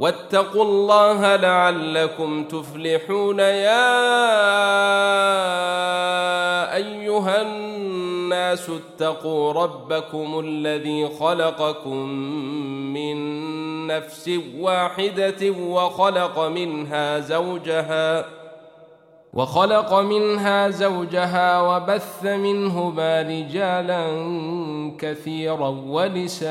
واتقوا 0.00 0.64
الله 0.64 1.36
لعلكم 1.36 2.44
تفلحون. 2.44 3.38
يا 3.38 3.86
أيها 6.76 7.42
الناس 7.42 8.70
اتقوا 8.70 9.52
ربكم 9.52 10.40
الذي 10.44 11.08
خلقكم 11.08 12.08
من 12.96 13.16
نفس 13.86 14.30
واحدة 14.58 15.50
وخلق 15.50 16.38
منها 16.38 17.18
زوجها 17.18 18.24
وخلق 19.32 19.94
منها 19.94 20.68
زوجها 20.68 21.60
وبث 21.60 22.24
منهما 22.24 23.22
رجالا 23.22 24.06
كثيرا 24.98 25.68
ونساء. 25.68 26.50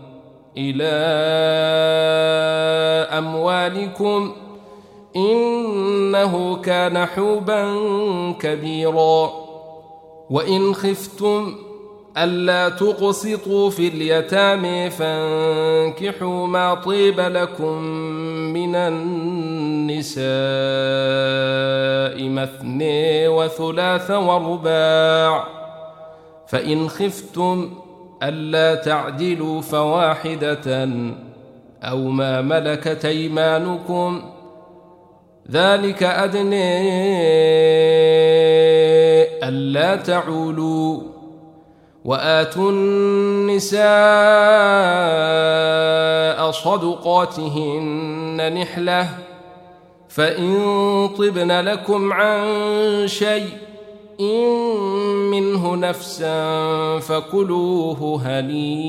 إلى 0.57 0.91
أموالكم 3.17 4.31
إنه 5.15 6.55
كان 6.55 7.05
حوبا 7.05 7.75
كبيرا. 8.39 9.31
وإن 10.29 10.73
خفتم 10.73 11.55
ألا 12.17 12.69
تقسطوا 12.69 13.69
في 13.69 13.87
اليتامى 13.87 14.89
فانكحوا 14.89 16.47
ما 16.47 16.73
طيب 16.73 17.19
لكم 17.19 17.81
من 18.53 18.75
النساء 18.75 20.21
مثني 22.29 23.27
وثلاث 23.27 24.11
ورباع. 24.11 25.47
فإن 26.47 26.89
خفتم 26.89 27.69
ألا 28.23 28.75
تعدلوا 28.75 29.61
فواحدة 29.61 30.89
أو 31.83 31.97
ما 31.97 32.41
ملكت 32.41 33.05
أيمانكم 33.05 34.21
ذلك 35.51 36.03
أدنى 36.03 36.81
ألا 39.43 39.95
تعولوا 39.95 41.01
وآتوا 42.05 42.71
النساء 42.71 43.81
صدقاتهن 46.51 48.01
نحلة 48.53 49.09
فإن 50.09 50.53
طبن 51.17 51.51
لكم 51.51 52.13
عن 52.13 52.43
شيء 53.07 53.70
إن 54.21 54.49
منه 55.31 55.75
نفسا 55.75 56.99
فكلوه 56.99 58.21
هنيئا 58.25 58.81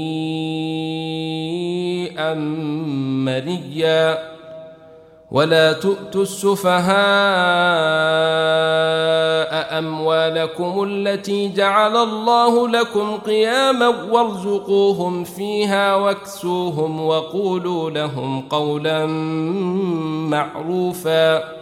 مريا 3.24 4.32
ولا 5.30 5.72
تؤتوا 5.72 6.22
السفهاء 6.22 6.92
أموالكم 9.78 10.82
التي 10.82 11.48
جعل 11.48 11.96
الله 11.96 12.68
لكم 12.68 13.16
قياما 13.16 13.88
وارزقوهم 13.88 15.24
فيها 15.24 15.94
واكسوهم 15.94 17.00
وقولوا 17.06 17.90
لهم 17.90 18.40
قولا 18.48 19.06
معروفا 20.30 21.61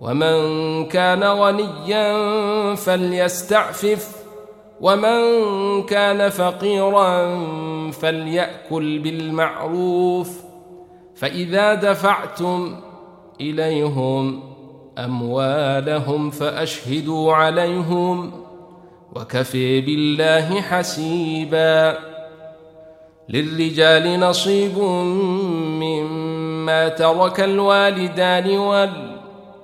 ومن 0.00 0.84
كان 0.86 1.24
غنيا 1.24 2.74
فليستعفف 2.74 4.16
ومن 4.80 5.22
كان 5.82 6.28
فقيرا 6.28 7.40
فليأكل 7.90 8.98
بالمعروف. 8.98 10.30
فإذا 11.16 11.74
دفعتم 11.74 12.76
إليهم 13.40 14.42
أموالهم 14.98 16.30
فأشهدوا 16.30 17.34
عليهم 17.34 18.32
وكفي 19.16 19.80
بالله 19.80 20.60
حسيبا. 20.60 21.98
للرجال 23.28 24.20
نصيب 24.20 24.78
مما 25.82 26.88
ترك 26.88 27.40
الوالدان 27.40 28.58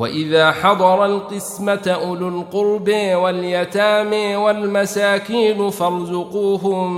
وإذا 0.00 0.52
حضر 0.52 1.04
القسمة 1.04 1.98
أولو 2.02 2.28
القرب 2.28 2.88
واليتامى 3.14 4.36
والمساكين 4.36 5.70
فارزقوهم 5.70 6.92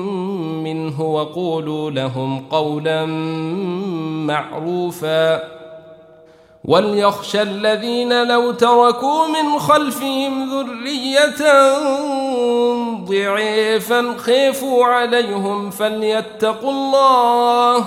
منه 0.65 1.03
وقولوا 1.03 1.91
لهم 1.91 2.45
قولا 2.51 3.07
معروفا. 4.27 5.43
وليخشى 6.65 7.43
الذين 7.43 8.29
لو 8.29 8.53
تركوا 8.53 9.27
من 9.27 9.59
خلفهم 9.59 10.51
ذرية 10.51 11.43
ضعيفا 13.05 14.15
خيفوا 14.19 14.87
عليهم 14.87 15.71
فليتقوا 15.71 16.71
الله 16.71 17.87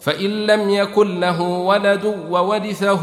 فإن 0.00 0.46
لم 0.46 0.70
يكن 0.70 1.20
له 1.20 1.42
ولد 1.42 2.26
وورثه 2.30 3.00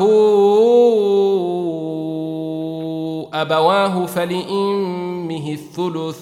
أبواه 3.33 4.05
فلإمه 4.05 5.51
الثلث 5.51 6.19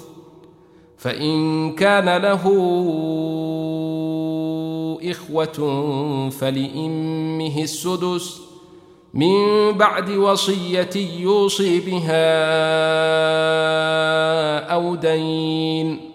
فإن 0.97 1.71
كان 1.75 2.17
له 2.21 2.43
إخوة 5.11 5.59
فلإمه 6.29 7.61
السدس 7.63 8.41
من 9.13 9.71
بعد 9.71 10.09
وصية 10.09 10.89
يوصي 11.19 11.79
بها 11.79 12.25
أو 14.73 14.95
دين. 14.95 16.14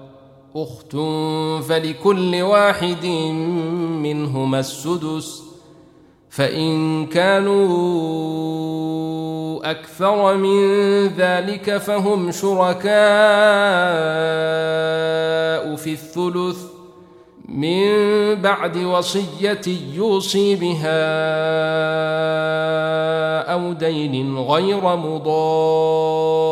أخت 0.55 0.91
فلكل 1.69 2.41
واحد 2.41 3.05
منهما 4.03 4.59
السدس 4.59 5.43
فإن 6.29 7.05
كانوا 7.05 7.61
أكثر 9.71 10.37
من 10.37 10.61
ذلك 11.07 11.77
فهم 11.77 12.31
شركاء 12.31 12.91
في 15.75 15.93
الثلث 15.93 16.57
من 17.49 17.85
بعد 18.35 18.77
وصية 18.77 19.61
يوصي 19.93 20.55
بها 20.55 21.01
أو 23.53 23.73
دين 23.73 24.37
غير 24.37 24.95
مضار. 24.95 26.51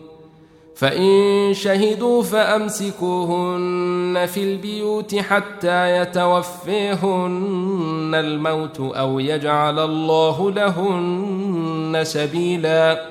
فإن 0.81 1.53
شهدوا 1.53 2.23
فأمسكوهن 2.23 4.27
في 4.33 4.43
البيوت 4.43 5.15
حتى 5.15 5.97
يتوفيهن 5.97 8.11
الموت 8.15 8.79
أو 8.79 9.19
يجعل 9.19 9.79
الله 9.79 10.51
لهن 10.51 11.99
سبيلا. 12.03 13.05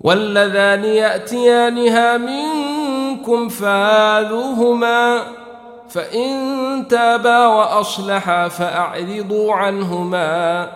واللذان 0.00 0.84
يأتيانها 0.84 2.16
منكم 2.16 3.48
فآذوهما. 3.48 5.22
فإن 5.88 6.88
تابا 6.88 7.46
وأصلحا 7.46 8.48
فأعرضوا 8.48 9.54
عنهما. 9.54 10.68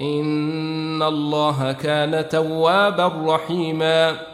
إن 0.00 1.02
الله 1.02 1.72
كان 1.72 2.28
توابا 2.28 3.12
رحيماً. 3.26 4.33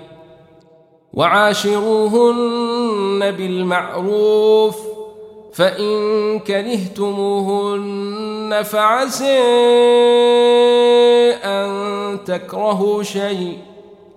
وعاشروهن 1.13 2.51
بالمعروف 3.31 4.77
فإن 5.53 6.39
كرهتموهن 6.39 7.81
فعسى 8.63 9.39
أن 11.43 12.17
تكرهوا 12.25 13.03
شيء 13.03 13.57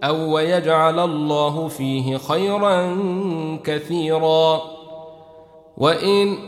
أو 0.04 0.34
ويجعل 0.34 0.98
الله 0.98 1.68
فيه 1.68 2.16
خيرا 2.16 2.96
كثيرا. 3.64 4.62
وإن 5.78 6.38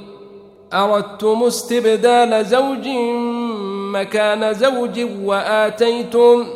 أردتم 0.73 1.43
استبدال 1.43 2.45
زوج 2.45 2.89
مكان 3.93 4.55
زوج 4.55 5.01
وآتيتم 5.25 6.47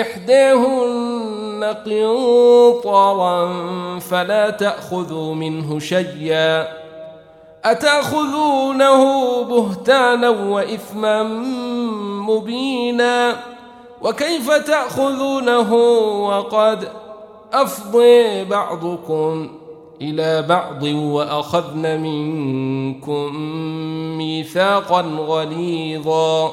إحداهن 0.00 1.43
قنطرا 1.62 3.48
فلا 3.98 4.50
تأخذوا 4.50 5.34
منه 5.34 5.78
شيئا 5.78 6.68
أتأخذونه 7.64 9.02
بهتانا 9.42 10.28
وإثما 10.28 11.22
مبينا 12.28 13.36
وكيف 14.02 14.50
تأخذونه 14.50 15.74
وقد 16.28 16.88
أفضي 17.52 18.44
بعضكم 18.44 19.48
إلى 20.02 20.42
بعض 20.42 20.82
وأخذن 20.82 22.00
منكم 22.00 23.36
ميثاقا 24.18 25.00
غليظا 25.00 26.52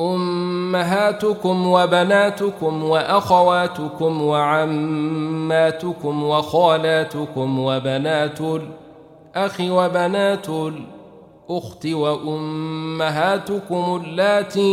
أمهاتكم 0.00 1.66
وبناتكم 1.66 2.84
وأخواتكم 2.84 4.22
وعماتكم 4.22 6.22
وخالاتكم 6.22 7.58
وبنات 7.58 8.38
الأخ 8.40 9.60
وبنات 9.60 10.46
الأخت 10.48 11.86
وأمهاتكم 11.86 14.02
اللاتي 14.04 14.64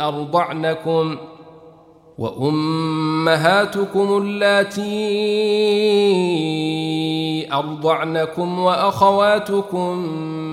أرضعنكم 0.00 1.16
ۖ 1.16 1.18
وأمهاتكم 2.18 4.16
اللاتي 4.22 4.82
أرضعنكم 7.52 8.58
وأخواتكم 8.58 9.96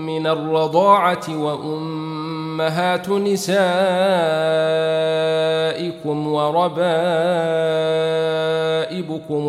من 0.06 0.28
الرضاعة 0.28 1.26
وأمهات 1.30 3.10
نسائكم 3.10 3.50
وربائبكم 6.28 6.72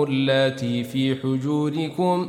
اللاتي 0.08 0.84
في 0.84 1.16
حجوركم 1.16 2.28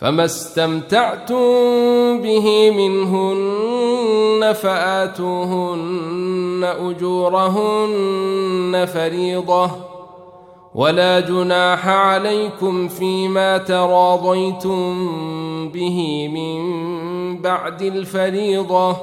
فما 0.00 0.24
استمتعتم 0.24 1.38
به 2.22 2.70
منهن 2.70 4.52
فآتوهن 4.52 6.64
أجورهن 6.80 8.86
فريضة 8.94 9.70
ولا 10.74 11.20
جناح 11.20 11.88
عليكم 11.88 12.88
فيما 12.88 13.58
تراضيتم 13.58 15.08
به 15.68 16.28
من 16.28 16.60
بعد 17.42 17.82
الفريضة 17.82 18.96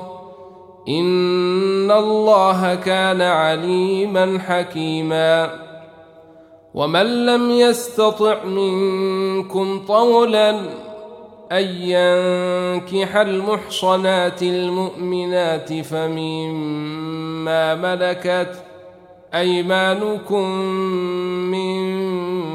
إن 0.89 1.91
الله 1.91 2.75
كان 2.75 3.21
عليما 3.21 4.39
حكيما 4.39 5.67
ومن 6.73 7.25
لم 7.25 7.51
يستطع 7.51 8.43
منكم 8.43 9.85
طولا 9.87 10.86
أن 11.51 11.63
ينكح 11.63 13.15
المحصنات 13.15 14.43
المؤمنات 14.43 15.73
فمما 15.73 17.75
ملكت 17.75 18.63
أيمانكم 19.33 20.49
من 21.51 21.77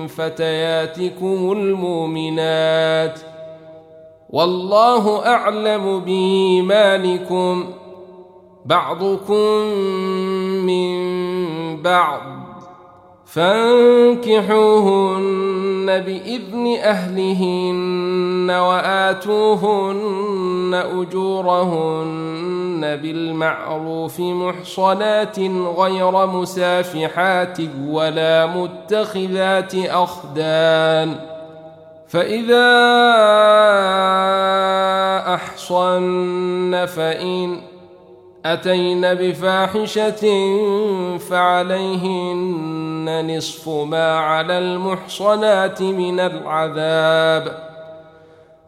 فتياتكم 0.07 1.53
المؤمنات 1.53 3.21
والله 4.31 5.27
أعلم 5.27 6.01
بإيمانكم 6.01 7.73
بعضكم 8.67 9.59
من 10.67 10.93
بعض 11.83 12.42
فانكحوهن 13.35 15.23
بإذن 15.87 16.77
أهلهن 16.83 18.51
وآتوهن 18.51 20.03
أجورهن 20.75 22.81
بالمعروف 23.03 24.21
محصنات 24.21 25.39
غير 25.79 26.27
مسافحات 26.27 27.59
ولا 27.89 28.47
متخذات 28.47 29.75
أخدان 29.75 31.15
فإذا 32.09 32.69
أحصن 35.35 36.87
فإن 36.87 37.72
أتين 38.47 39.15
بفاحشة 39.15 40.23
فعليهن 41.19 42.57
نصف 43.37 43.69
ما 43.69 44.19
على 44.19 44.59
المحصنات 44.59 45.83
من 45.83 46.21
العذاب. 46.21 47.73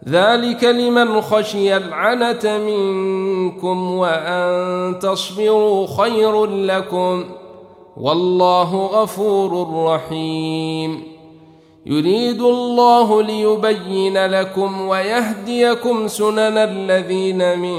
ذلك 0.09 0.65
لمن 0.65 1.21
خشي 1.21 1.77
العنة 1.77 2.59
منكم 2.59 3.91
وأن 3.91 4.99
تصبروا 4.99 5.87
خير 5.87 6.47
لكم 6.47 7.25
والله 7.97 8.87
غفور 8.87 9.85
رحيم. 9.87 11.15
يريد 11.87 12.41
الله 12.41 13.23
ليبين 13.23 14.27
لكم 14.27 14.89
ويهديكم 14.89 16.09
سنن 16.09 16.59
الذين 16.59 17.59
من 17.59 17.79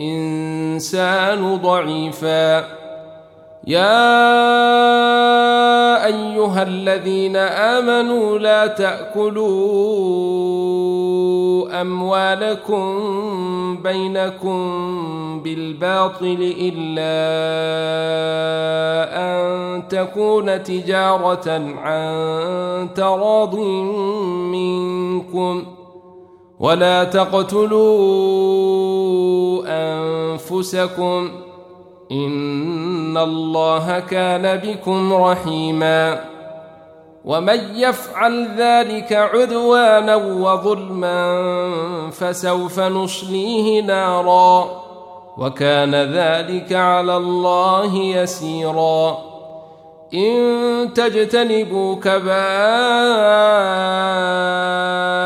الانسان 0.00 1.56
ضعيفا. 1.56 2.58
يا 3.66 4.04
أيها 6.06 6.62
الذين 6.62 7.36
آمنوا 7.36 8.38
لا 8.38 8.66
تأكلوا 8.66 9.44
أموالكم 11.80 12.86
بينكم 13.82 14.60
بالباطل 15.42 16.54
إلا 16.60 17.14
أن 19.16 19.88
تكون 19.88 20.62
تجارة 20.62 21.62
عن 21.78 22.88
تراض 22.94 23.56
منكم. 24.54 25.64
ولا 26.64 27.04
تقتلوا 27.04 27.84
أنفسكم 29.66 31.30
إن 32.12 33.16
الله 33.16 33.98
كان 34.00 34.56
بكم 34.56 35.12
رحيما 35.14 36.24
ومن 37.24 37.60
يفعل 37.74 38.48
ذلك 38.58 39.12
عدوانا 39.12 40.16
وظلما 40.16 41.40
فسوف 42.10 42.80
نصليه 42.80 43.82
نارا 43.82 44.82
وكان 45.38 45.94
ذلك 45.94 46.72
على 46.72 47.16
الله 47.16 47.96
يسيرا 47.96 49.18
إن 50.14 50.88
تجتنبوا 50.94 51.94
كبائر 51.94 53.44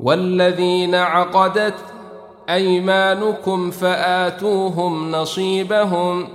والذين 0.00 0.94
عقدت 0.94 1.74
أيمانكم 2.50 3.70
فآتوهم 3.70 5.10
نصيبهم 5.12 6.28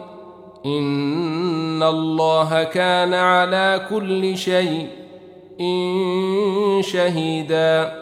إن 0.66 1.84
الله 1.84 2.64
كان 2.64 3.14
على 3.14 3.88
كل 3.90 4.38
شيء 4.38 4.88
شهيدا 6.82 8.02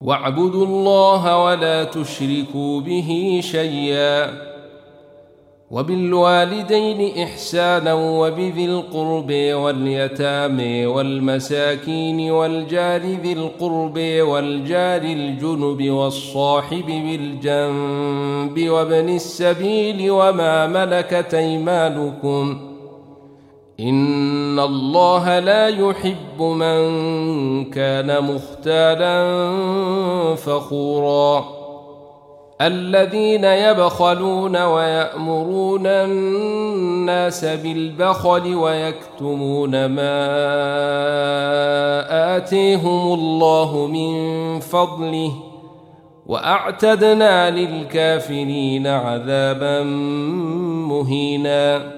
واعبدوا 0.00 0.66
الله 0.66 1.44
ولا 1.44 1.84
تشركوا 1.84 2.80
به 2.80 3.40
شيئا 3.42 4.48
وبالوالدين 5.70 7.22
إحسانا 7.22 7.94
وبذي 7.94 8.64
القرب 8.64 9.32
واليتامى 9.32 10.86
والمساكين 10.86 12.30
والجار 12.30 13.00
ذي 13.00 13.32
القرب 13.32 13.98
والجار 14.20 15.02
الجنب 15.02 15.90
والصاحب 15.90 16.86
بالجنب 16.86 18.70
وابن 18.70 19.08
السبيل 19.08 20.10
وما 20.10 20.66
ملكت 20.66 21.34
أيمانكم 21.34 22.67
ان 23.80 24.58
الله 24.58 25.38
لا 25.38 25.68
يحب 25.68 26.42
من 26.42 26.84
كان 27.64 28.24
مختالا 28.24 29.24
فخورا 30.34 31.44
الذين 32.60 33.44
يبخلون 33.44 34.56
ويامرون 34.56 35.86
الناس 35.86 37.44
بالبخل 37.44 38.54
ويكتمون 38.54 39.86
ما 39.86 40.16
اتيهم 42.36 43.12
الله 43.12 43.86
من 43.86 44.60
فضله 44.60 45.32
واعتدنا 46.26 47.50
للكافرين 47.50 48.86
عذابا 48.86 49.82
مهينا 50.88 51.97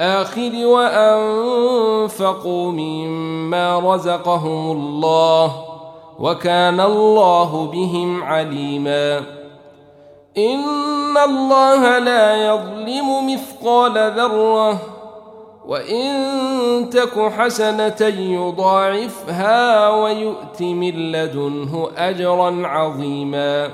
الآخر 0.00 0.66
وأنفقوا 0.66 2.72
مما 2.72 3.94
رزقهم 3.94 4.70
الله 4.70 5.64
وكان 6.18 6.80
الله 6.80 7.66
بهم 7.66 8.22
عليما. 8.22 9.18
إن 10.38 11.16
الله 11.24 11.98
لا 11.98 12.46
يظلم 12.46 13.32
مثقال 13.32 14.12
ذرة 14.16 14.78
وإن 15.66 16.10
تك 16.90 17.32
حسنة 17.38 18.06
يضاعفها 18.16 19.90
ويؤت 19.90 20.62
من 20.62 21.12
لدنه 21.12 21.88
أجرا 21.96 22.66
عظيما. 22.66 23.70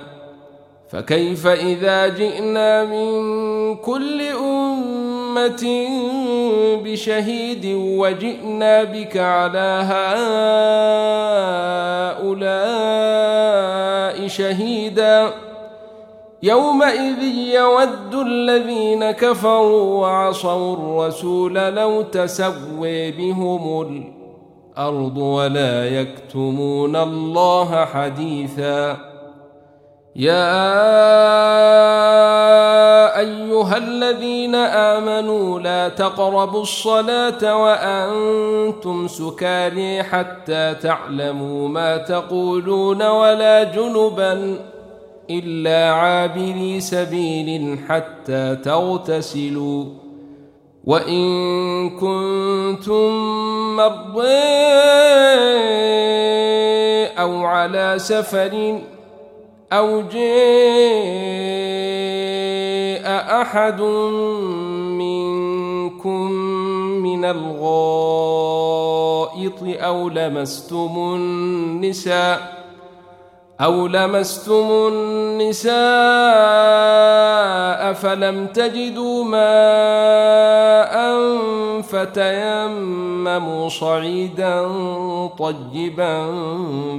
فكيف 0.89 1.47
إذا 1.47 2.09
جئنا 2.09 2.85
من 2.85 3.77
كل 3.77 4.23
أمة 4.23 5.89
بشهيد 6.85 7.67
وجئنا 7.77 8.85
بك 8.85 9.17
على 9.17 9.87
هؤلاء 12.23 14.29
شهيدا؟ 14.29 15.31
يومئذ 16.43 17.23
يود 17.55 18.15
الذين 18.15 19.11
كفروا 19.11 20.01
وعصوا 20.01 20.77
الرسول 20.77 21.55
لو 21.55 22.03
تسوي 22.03 23.11
بهم 23.11 23.83
الأرض 24.77 25.19
ولا 25.19 25.89
يكتمون 25.89 26.97
الله 26.97 27.85
حديثا. 27.85 29.16
يا 30.17 30.49
أيها 33.19 33.77
الذين 33.77 34.55
آمنوا 34.55 35.61
لا 35.61 35.89
تقربوا 35.89 36.63
الصلاة 36.63 37.57
وأنتم 37.57 39.09
سكاري 39.09 40.03
حتى 40.03 40.75
تعلموا 40.75 41.69
ما 41.69 41.97
تقولون 41.97 43.03
ولا 43.03 43.65
جنبا 43.65 44.59
إلا 45.31 45.93
عابري 45.93 46.81
سبيل 46.81 47.79
حتى 47.89 48.57
تغتسلوا. 48.65 49.85
وإن 50.85 51.91
كنتم 51.91 53.11
مرضى 53.77 54.27
أو 57.19 57.45
على 57.45 57.95
سفر 57.99 58.81
أو 59.73 60.03
جاء 60.03 60.27
أحد 63.43 63.81
منكم 65.01 66.31
من 67.03 67.25
الغائط 67.25 68.57
أو 69.63 70.09
لمستم 70.09 71.15
النساء 71.15 72.56
أو 73.61 73.87
لمستم 73.87 74.69
النساء 74.93 75.77
فلم 77.93 78.47
تجدوا 78.47 79.25
ماء 79.25 80.97
فتيمموا 81.83 83.69
صعيدا 83.69 84.69
طيبا 85.39 86.27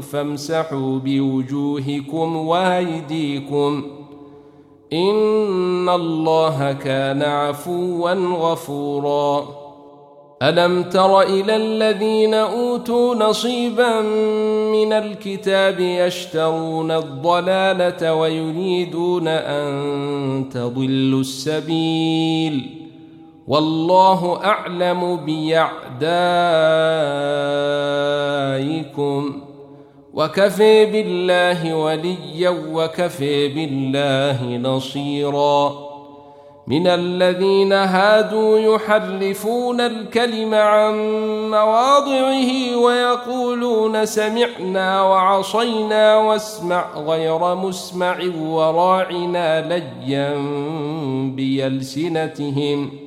فامسحوا 0.01 0.99
بوجوهكم 0.99 2.35
وايديكم 2.37 3.83
ان 4.93 5.89
الله 5.89 6.73
كان 6.73 7.21
عفوا 7.21 8.13
غفورا 8.13 9.47
ألم 10.41 10.83
تر 10.83 11.21
إلى 11.21 11.55
الذين 11.55 12.33
أوتوا 12.33 13.15
نصيبا 13.15 14.01
من 14.71 14.93
الكتاب 14.93 15.79
يشترون 15.79 16.91
الضلالة 16.91 18.13
ويريدون 18.13 19.27
أن 19.27 20.49
تضلوا 20.53 21.21
السبيل 21.21 22.69
والله 23.47 24.43
أعلم 24.45 25.15
بأعدائكم 25.15 25.81
وكفي 30.13 30.85
بالله 30.85 31.75
وليا 31.75 32.49
وكفي 32.49 33.47
بالله 33.47 34.57
نصيرا 34.57 35.86
من 36.67 36.87
الذين 36.87 37.73
هادوا 37.73 38.59
يحرفون 38.59 39.81
الكلم 39.81 40.53
عن 40.53 40.93
مواضعه 41.51 42.77
ويقولون 42.77 44.05
سمعنا 44.05 45.01
وعصينا 45.01 46.17
واسمع 46.17 46.85
غير 46.97 47.55
مسمع 47.55 48.17
وراعنا 48.39 49.61
ليا 49.61 50.33
بيلسنتهم 51.35 52.89
ۖ. 53.03 53.06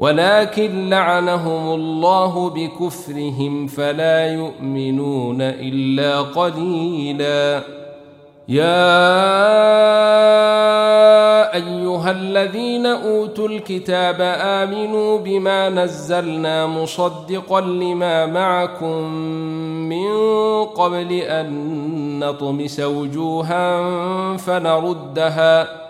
ولكن 0.00 0.90
لعنهم 0.90 1.74
الله 1.74 2.50
بكفرهم 2.50 3.66
فلا 3.66 4.32
يؤمنون 4.32 5.42
إلا 5.42 6.20
قليلا. 6.20 7.62
يا 8.48 8.64
أيها 11.54 12.10
الذين 12.10 12.86
أوتوا 12.86 13.48
الكتاب 13.48 14.16
آمنوا 14.40 15.18
بما 15.18 15.68
نزلنا 15.68 16.66
مصدقا 16.66 17.60
لما 17.60 18.26
معكم 18.26 19.02
من 19.88 20.10
قبل 20.64 21.12
أن 21.12 22.18
نطمس 22.18 22.80
وجوها 22.80 23.86
فنردها 24.36 25.89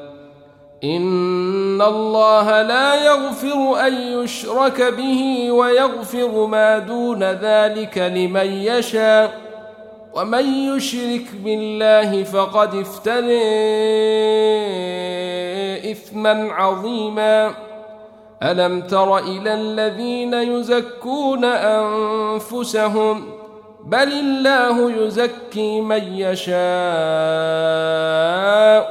إن 0.83 1.81
الله 1.81 2.61
لا 2.61 3.05
يغفر 3.05 3.87
أن 3.87 3.93
يشرك 3.93 4.81
به 4.81 5.51
ويغفر 5.51 6.45
ما 6.45 6.79
دون 6.79 7.23
ذلك 7.23 7.97
لمن 7.97 8.45
يشاء 8.45 9.41
ومن 10.13 10.45
يشرك 10.75 11.25
بالله 11.43 12.23
فقد 12.23 12.75
افترى 12.75 13.41
إثما 15.91 16.53
عظيما 16.53 17.51
ألم 18.43 18.81
تر 18.81 19.17
إلى 19.17 19.53
الذين 19.53 20.33
يزكون 20.33 21.45
أنفسهم؟ 21.45 23.23
بل 23.85 24.11
الله 24.11 24.91
يزكي 24.91 25.81
من 25.81 26.03
يشاء 26.13 26.55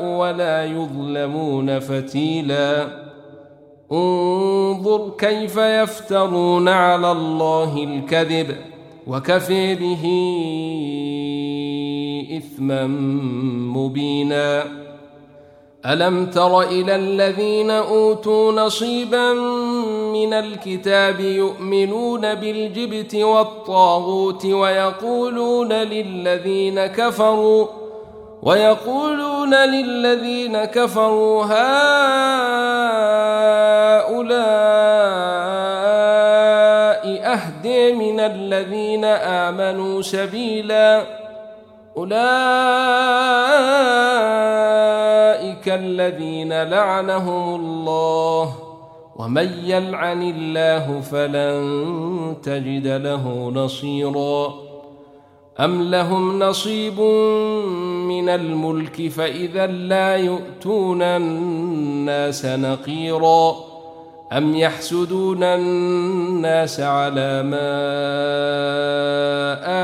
ولا 0.05 0.64
يظلمون 0.64 1.79
فتيلا. 1.79 2.87
انظر 3.92 5.11
كيف 5.18 5.57
يفترون 5.57 6.68
على 6.68 7.12
الله 7.12 7.85
الكذب 7.85 8.57
وكفي 9.07 9.74
به 9.74 10.05
إثما 12.37 12.87
مبينا. 13.76 14.64
ألم 15.87 16.26
تر 16.26 16.61
إلى 16.61 16.96
الذين 16.96 17.70
أوتوا 17.70 18.53
نصيبا 18.53 19.33
من 20.12 20.33
الكتاب 20.33 21.20
يؤمنون 21.20 22.35
بالجبت 22.35 23.14
والطاغوت 23.14 24.44
ويقولون 24.44 25.73
للذين 25.73 26.87
كفروا 26.87 27.66
ويقولون 28.42 29.55
للذين 29.55 30.64
كفروا 30.64 31.44
هؤلاء 31.44 31.61
أهدي 37.33 37.92
من 37.92 38.20
الذين 38.20 39.05
آمنوا 39.05 40.03
سبيلا 40.03 41.03
أولئك 41.96 42.20
الذين 45.66 46.62
لعنهم 46.62 47.55
الله 47.55 48.69
ومن 49.20 49.48
يلعن 49.64 50.22
الله 50.22 51.00
فلن 51.00 52.37
تجد 52.42 52.87
له 52.87 53.50
نصيرا. 53.54 54.54
أم 55.61 55.83
لهم 55.83 56.38
نصيب 56.38 57.00
من 58.09 58.28
الملك 58.28 59.09
فإذا 59.09 59.66
لا 59.66 60.16
يؤتون 60.16 61.02
الناس 61.02 62.46
نقيرا. 62.46 63.56
أم 64.33 64.54
يحسدون 64.56 65.42
الناس 65.42 66.80
على 66.80 67.42
ما 67.42 67.70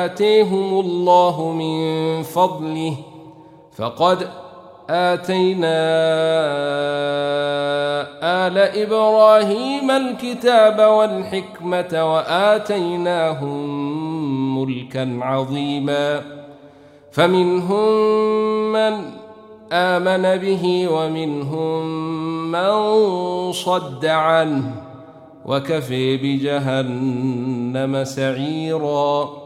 آتيهم 0.05 0.81
الله 0.81 1.53
من 1.53 2.23
فضله 2.23 2.97
فقد 3.77 4.29
آتينا 4.91 5.77
آل 8.23 8.59
إبراهيم 8.59 9.91
الكتاب 9.91 10.79
والحكمة 10.81 12.15
وآتيناهم 12.15 13.59
ملكا 14.59 15.19
عظيما. 15.23 16.23
فمنهم 17.13 17.93
من 18.73 19.11
آمن 19.73 20.37
به 20.37 20.89
ومنهم 20.91 21.87
من 22.53 22.73
صد 23.53 24.07
عنه 24.07 24.75
وكفي 25.47 26.17
بجهنم 26.17 28.05
سعيراً. 28.05 29.46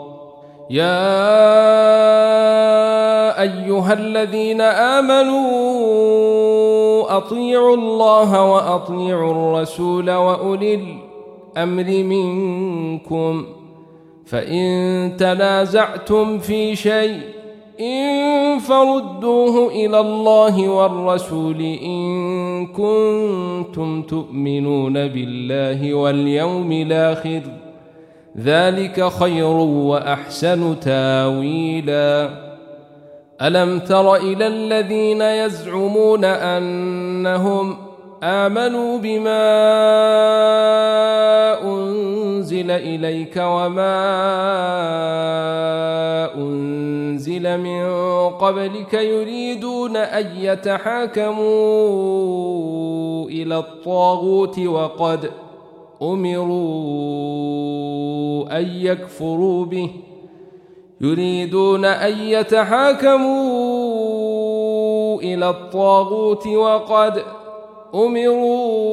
يا 0.71 1.11
أيها 3.41 3.93
الذين 3.93 4.61
آمنوا 4.61 5.41
أطيعوا 7.17 7.75
الله 7.75 8.51
وأطيعوا 8.53 9.31
الرسول 9.31 10.11
وأولي 10.11 10.79
الأمر 11.55 12.03
منكم. 12.03 13.45
فإن 14.25 15.13
تنازعتم 15.17 16.37
في 16.39 16.75
شيء 16.75 17.19
إن 17.79 18.59
فردوه 18.59 19.67
إلى 19.67 19.99
الله 19.99 20.69
والرسول 20.69 21.61
إن 21.61 22.67
كنتم 22.67 24.01
تؤمنون 24.01 24.93
بالله 24.93 25.93
واليوم 25.93 26.71
الآخر. 26.71 27.41
ذلك 28.37 29.09
خير 29.09 29.55
وأحسن 29.55 30.79
تاويلا. 30.79 32.29
ألم 33.41 33.79
تر 33.79 34.15
إلى 34.15 34.47
الذين 34.47 35.21
يزعمون 35.21 36.25
أنهم 36.25 37.77
آمنوا 38.23 38.97
بما 38.97 39.51
أنزل 41.63 42.71
إليك 42.71 43.37
وما 43.37 44.01
أنزل 46.35 47.57
من 47.57 47.89
قبلك 48.29 48.93
يريدون 48.93 49.97
أن 49.97 50.27
يتحاكموا 50.37 51.39
إلى 53.29 53.57
الطاغوت 53.57 54.59
وقد 54.59 55.31
أمروا 56.01 56.51
أن 58.59 58.67
يكفروا 58.67 59.65
به. 59.65 59.89
يريدون 61.01 61.85
أن 61.85 62.17
يتحاكموا 62.19 63.21
إلى 65.21 65.49
الطاغوت 65.49 66.47
وقد 66.47 67.23
أمروا 67.95 68.91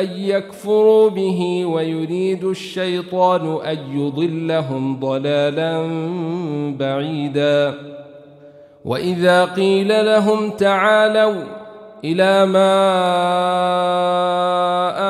أن 0.00 0.08
يكفروا 0.16 1.10
به 1.10 1.64
ويريد 1.64 2.44
الشيطان 2.44 3.58
أن 3.64 3.78
يضلهم 4.00 5.00
ضلالا 5.00 5.86
بعيدا. 6.78 7.74
وإذا 8.84 9.44
قيل 9.44 10.06
لهم 10.06 10.50
تعالوا 10.50 11.63
إلى 12.04 12.46
ما 12.46 12.74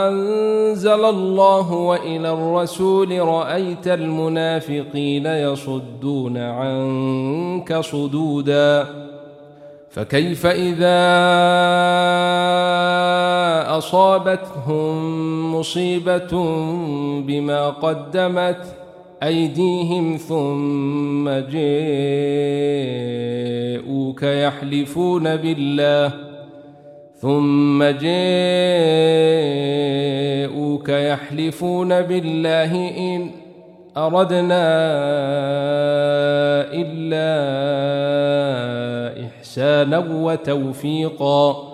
أنزل 0.08 1.04
الله 1.04 1.72
وإلى 1.72 2.32
الرسول 2.32 3.20
رأيت 3.20 3.88
المنافقين 3.88 5.26
يصدون 5.26 6.36
عنك 6.36 7.80
صدودا 7.80 8.86
فكيف 9.90 10.46
إذا 10.46 11.04
أصابتهم 13.78 14.94
مصيبة 15.54 16.30
بما 17.20 17.70
قدمت 17.70 18.76
أيديهم 19.22 20.16
ثم 20.16 21.28
جاءوك 21.28 21.54
يحلفون 24.22 25.36
بالله 25.36 26.33
ثم 27.24 27.82
جاءوك 27.84 28.08
يحلفون 30.88 32.02
بالله 32.02 32.88
إن 32.98 33.30
أردنا 33.96 34.64
إلا 36.72 37.30
إحسانا 39.26 39.98
وتوفيقا 39.98 41.73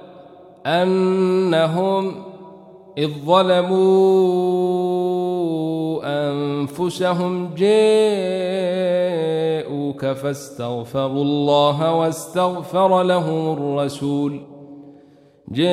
أنهم 0.65 2.13
إذ 2.97 3.09
ظلموا 3.25 4.51
أنفسهم 6.03 7.49
جاءوك 7.57 7.71
فاستغفروا 10.05 11.23
الله 11.23 11.95
واستغفر 11.95 13.03
لهم 13.03 13.53
الرسول. 13.53 14.39
جاءوك 15.51 15.71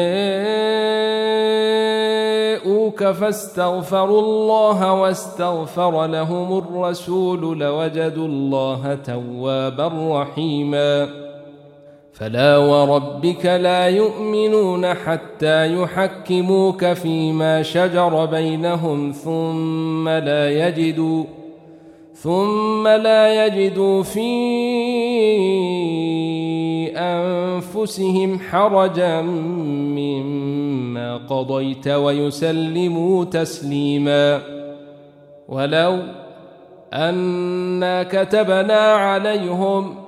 فاستغفروا 3.04 4.20
الله 4.20 4.92
واستغفر 4.92 6.06
لهم 6.06 6.58
الرسول 6.58 7.58
لوجدوا 7.58 8.26
الله 8.26 8.94
توابا 8.94 9.90
رحيما. 10.22 11.27
فلا 12.18 12.58
وربك 12.58 13.46
لا 13.46 13.88
يؤمنون 13.88 14.94
حتى 14.94 15.82
يحكموك 15.82 16.92
فيما 16.92 17.62
شجر 17.62 18.24
بينهم 18.24 19.12
ثم 19.12 20.08
لا 20.08 20.68
يجدوا 20.68 21.24
ثم 22.14 22.88
لا 22.88 23.46
يجدوا 23.46 24.02
في 24.02 24.28
أنفسهم 26.96 28.38
حرجا 28.38 29.20
مما 29.96 31.16
قضيت 31.16 31.88
ويسلموا 31.88 33.24
تسليما. 33.24 34.40
ولو 35.48 35.98
أنا 36.92 38.02
كتبنا 38.02 38.80
عليهم 38.80 40.07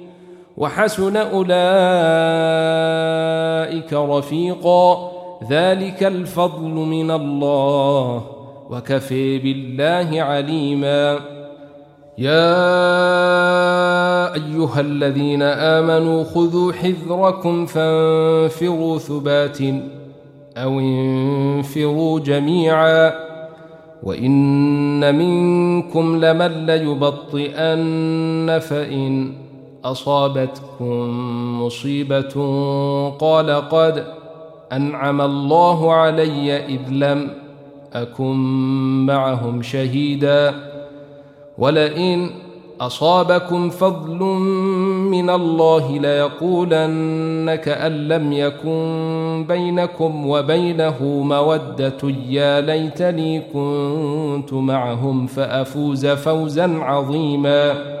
وحسن 0.61 1.17
أولئك 1.17 1.53
رفيقا. 3.93 5.11
ذلك 5.49 6.03
الفضل 6.03 6.69
من 6.69 7.11
الله. 7.11 8.23
وكفي 8.69 9.37
بالله 9.37 10.21
عليما. 10.21 11.19
يا 12.17 12.43
أيها 14.33 14.79
الذين 14.79 15.41
آمنوا 15.41 16.23
خذوا 16.23 16.73
حذركم 16.73 17.65
فانفروا 17.65 18.97
ثبات 18.97 19.57
أو 20.57 20.79
انفروا 20.79 22.19
جميعا. 22.19 23.13
وإن 24.03 25.15
منكم 25.15 26.25
لمن 26.25 26.65
ليبطئن 26.65 28.59
فإن 28.59 29.40
أصابتكم 29.85 31.09
مصيبة 31.63 32.33
قال 33.19 33.51
قد 33.69 34.05
أنعم 34.71 35.21
الله 35.21 35.93
علي 35.93 36.57
إذ 36.65 36.89
لم 36.89 37.29
أكن 37.93 38.35
معهم 39.05 39.61
شهيدا 39.61 40.55
ولئن 41.57 42.29
أصابكم 42.81 43.69
فضل 43.69 44.23
من 45.11 45.29
الله 45.29 45.99
ليقولن 45.99 47.55
كان 47.55 48.07
لم 48.07 48.33
يكن 48.33 49.45
بينكم 49.47 50.27
وبينه 50.27 51.03
مودة 51.03 52.09
يا 52.29 52.61
ليتني 52.61 53.41
كنت 53.53 54.53
معهم 54.53 55.27
فأفوز 55.27 56.07
فوزا 56.07 56.77
عظيما 56.79 58.00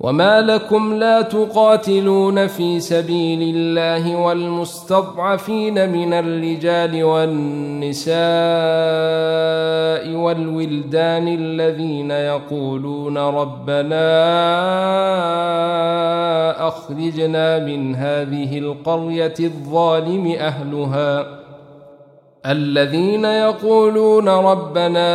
وما 0.00 0.40
لكم 0.40 0.94
لا 0.94 1.22
تقاتلون 1.22 2.46
في 2.46 2.80
سبيل 2.80 3.56
الله 3.56 4.16
والمستضعفين 4.16 5.88
من 5.88 6.12
الرجال 6.12 7.04
والنساء 7.04 8.14
والولدان 10.16 11.28
الذين 11.28 12.10
يقولون 12.10 13.18
ربنا 13.18 14.04
اخرجنا 16.68 17.58
من 17.58 17.94
هذه 17.94 18.58
القريه 18.58 19.34
الظالم 19.40 20.36
اهلها 20.38 21.26
الذين 22.46 23.24
يقولون 23.24 24.28
ربنا 24.28 25.14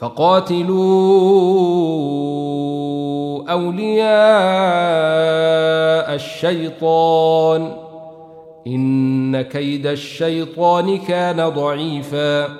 فقاتلوا 0.00 0.80
أولياء 3.52 4.10
الشيطان 6.14 7.72
إن 8.66 9.42
كيد 9.42 9.86
الشيطان 9.86 10.98
كان 10.98 11.48
ضعيفا 11.48 12.59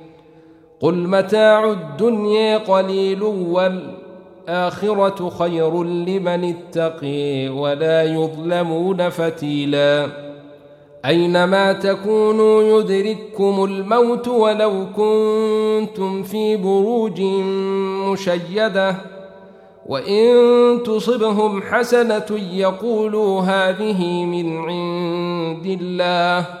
قل 0.81 0.93
متاع 0.93 1.71
الدنيا 1.71 2.57
قليل 2.57 3.23
والآخرة 4.47 5.29
خير 5.29 5.83
لمن 5.83 6.55
اتقي 6.55 7.49
ولا 7.49 8.03
يظلمون 8.03 9.09
فتيلا 9.09 10.07
أينما 11.05 11.73
تكونوا 11.73 12.63
يدرككم 12.63 13.63
الموت 13.63 14.27
ولو 14.27 14.85
كنتم 14.95 16.23
في 16.23 16.57
بروج 16.57 17.21
مشيدة 18.11 18.95
وإن 19.85 20.33
تصبهم 20.85 21.61
حسنة 21.61 22.39
يقولوا 22.53 23.41
هذه 23.41 24.25
من 24.25 24.57
عند 24.57 25.65
الله 25.81 26.60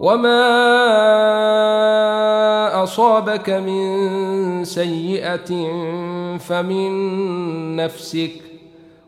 وما 0.00 0.42
اصابك 2.82 3.50
من 3.50 4.64
سيئه 4.64 5.50
فمن 6.38 6.90
نفسك 7.76 8.30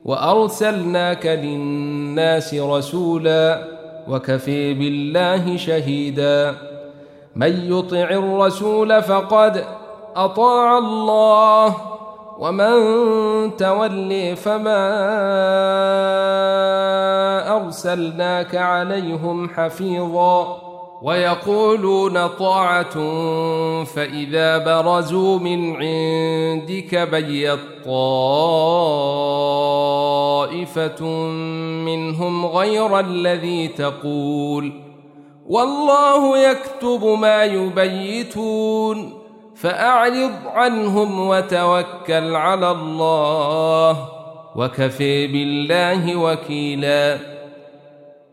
وارسلناك 0.05 1.27
للناس 1.27 2.55
رسولا 2.55 3.65
وكفي 4.09 4.75
بالله 4.75 5.57
شهيدا 5.57 6.55
من 7.37 7.73
يطع 7.73 8.11
الرسول 8.11 9.03
فقد 9.03 9.65
اطاع 10.17 10.79
الله 10.79 11.77
ومن 12.39 12.77
تولي 13.57 14.37
فما 14.37 14.83
ارسلناك 17.57 18.55
عليهم 18.55 19.49
حفيظا 19.49 20.72
ويقولون 21.03 22.27
طاعة 22.27 22.95
فإذا 23.85 24.59
برزوا 24.59 25.39
من 25.39 25.77
عندك 25.77 27.09
بيت 27.13 27.59
طائفة 27.85 28.65
منهم 31.85 32.47
غير 32.47 33.01
الذي 33.01 33.69
تقول 33.69 34.73
والله 35.47 36.39
يكتب 36.51 37.05
ما 37.05 37.45
يبيتون 37.45 39.13
فأعرض 39.57 40.33
عنهم 40.47 41.29
وتوكل 41.29 42.37
على 42.37 42.71
الله 42.71 44.09
وكفي 44.57 45.27
بالله 45.27 46.17
وكيلاً 46.17 47.32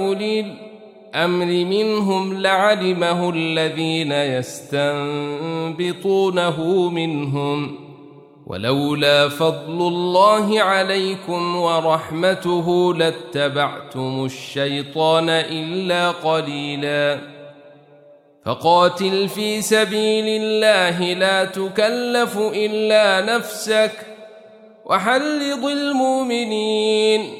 أولي 0.00 0.70
الأمر 1.14 1.46
منهم 1.46 2.42
لعلمه 2.42 3.30
الذين 3.30 4.12
يستنبطونه 4.12 4.88
منهم 6.88 7.78
ولولا 8.46 9.28
فضل 9.28 9.88
الله 9.88 10.60
عليكم 10.60 11.56
ورحمته 11.56 12.94
لاتبعتم 12.94 14.24
الشيطان 14.24 15.28
إلا 15.28 16.10
قليلا. 16.10 17.20
فقاتل 18.46 19.28
في 19.28 19.62
سبيل 19.62 20.42
الله 20.42 21.12
لا 21.12 21.44
تكلف 21.44 22.38
إلا 22.38 23.36
نفسك 23.36 23.92
وحرض 24.84 25.64
المؤمنين. 25.64 27.39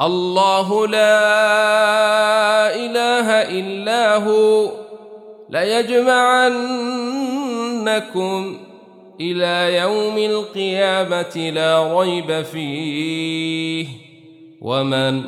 الله 0.00 0.86
لا 0.86 1.24
إله 2.76 3.30
إلا 3.30 4.16
هو 4.16 4.70
ليجمعنكم 5.50 6.94
إلى 9.20 9.76
يوم 9.76 10.18
القيامة 10.18 11.50
لا 11.50 12.00
ريب 12.00 12.42
فيه 12.42 13.86
ومن 14.62 15.22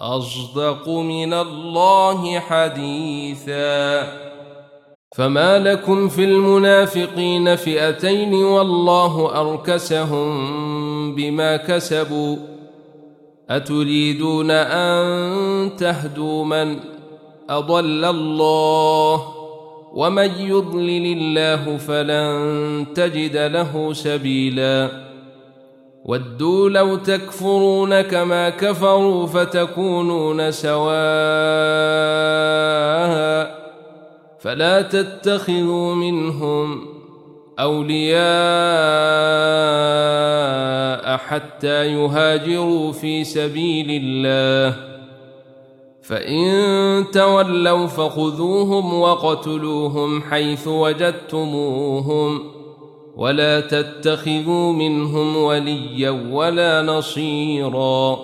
أصدق 0.00 0.88
من 0.88 1.34
الله 1.34 2.38
حديثا 2.38 4.06
فما 5.16 5.58
لكم 5.58 6.08
في 6.08 6.24
المنافقين 6.24 7.56
فئتين 7.56 8.34
والله 8.34 9.40
أركسهم 9.40 10.34
بما 11.14 11.56
كسبوا 11.56 12.57
أتريدون 13.50 14.50
أن 14.50 15.76
تهدوا 15.76 16.44
من 16.44 16.76
أضل 17.50 18.04
الله 18.04 19.34
ومن 19.94 20.30
يضلل 20.38 21.18
الله 21.18 21.76
فلن 21.76 22.86
تجد 22.94 23.36
له 23.36 23.92
سبيلاً 23.92 25.08
ودوا 26.08 26.70
لو 26.70 26.96
تكفرون 26.96 28.00
كما 28.00 28.50
كفروا 28.50 29.26
فتكونون 29.26 30.50
سواء 30.50 30.88
فلا 34.38 34.82
تتخذوا 34.82 35.94
منهم 35.94 36.86
أولياء 37.58 38.18
حتى 41.16 41.86
يهاجروا 41.86 42.92
في 42.92 43.24
سبيل 43.24 43.86
الله. 43.90 44.88
فإن 46.08 47.04
تولوا 47.12 47.86
فخذوهم 47.86 49.00
وقتلوهم 49.00 50.22
حيث 50.22 50.68
وجدتموهم 50.68 52.40
ولا 53.16 53.60
تتخذوا 53.60 54.72
منهم 54.72 55.36
وليا 55.36 56.10
ولا 56.30 56.82
نصيرا 56.82 58.18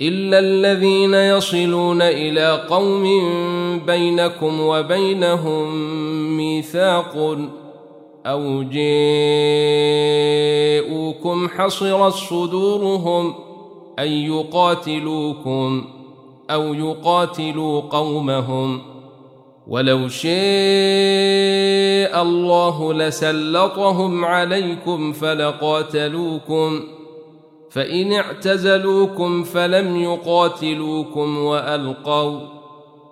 إلا 0.00 0.38
الذين 0.38 1.14
يصلون 1.14 2.02
إلى 2.02 2.66
قوم 2.70 3.04
بينكم 3.86 4.60
وبينهم 4.60 5.66
ميثاق 6.36 7.38
أو 8.26 8.62
جاءوكم 10.82 11.48
حصرت 11.48 12.12
صدورهم 12.12 13.34
أن 13.98 14.08
يقاتلوكم 14.08 15.84
أو 16.50 16.74
يقاتلوا 16.74 17.80
قومهم 17.80 18.82
ولو 19.66 20.08
شاء 20.08 20.32
الله 22.22 22.94
لسلطهم 22.94 24.24
عليكم 24.24 25.12
فلقاتلوكم 25.12 26.80
فإن 27.70 28.12
اعتزلوكم 28.12 29.42
فلم 29.42 29.96
يقاتلوكم 29.96 31.38
وألقوا 31.38 32.59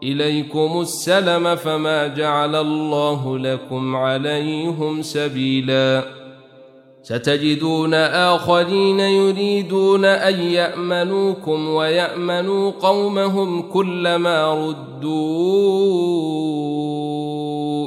إليكم 0.03 0.81
السلم 0.81 1.57
فما 1.57 2.07
جعل 2.07 2.55
الله 2.55 3.39
لكم 3.39 3.97
عليهم 3.97 5.03
سبيلا. 5.03 6.05
ستجدون 7.03 7.95
آخرين 7.95 9.01
يريدون 9.01 10.05
أن 10.05 10.41
يأمنوكم 10.41 11.69
ويأمنوا 11.69 12.71
قومهم 12.71 13.63
كلما 13.63 14.55
ردوا 14.69 15.11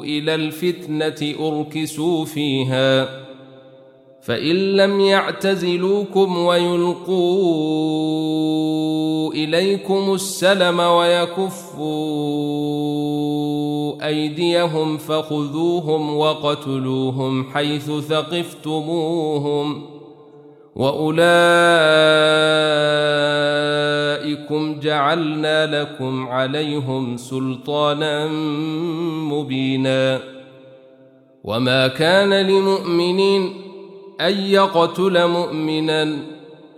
إلى 0.03 0.36
الفتنة 0.36 1.36
أركسوا 1.47 2.26
فيها. 2.26 3.21
فإن 4.22 4.56
لم 4.56 5.00
يعتزلوكم 5.00 6.38
ويلقوا 6.38 7.22
إليكم 9.34 10.14
السلم 10.14 10.80
ويكفوا 10.80 11.82
أيديهم 14.08 14.98
فخذوهم 14.98 16.18
وقتلوهم 16.18 17.44
حيث 17.44 17.92
ثقفتموهم 17.92 19.82
وأولئكم 20.76 21.20
جعلنا 24.80 25.82
لكم 25.82 26.28
عليهم 26.28 27.18
سلطانا 27.18 28.28
مبينا 29.32 30.20
وما 31.44 31.88
كان 31.88 32.48
لمؤمنين 32.48 33.71
أن 34.22 34.38
يقتل 34.42 35.28
مؤمنا 35.28 36.18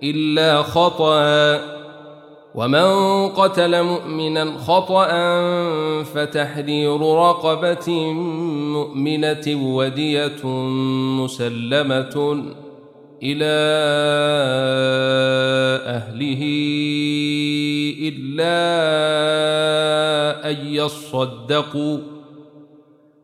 إلا 0.03 0.61
خطأ 0.61 1.59
ومن 2.55 3.27
قتل 3.29 3.83
مؤمنا 3.83 4.57
خطأ 4.57 5.07
فتحرير 6.03 7.01
رقبة 7.01 8.13
مؤمنة 8.73 9.75
ودية 9.75 10.45
مسلمة 11.23 12.43
إلى 13.23 13.53
أهله 15.97 16.41
إلا 18.01 18.55
أن 20.49 20.57
يصدقوا. 20.67 22.12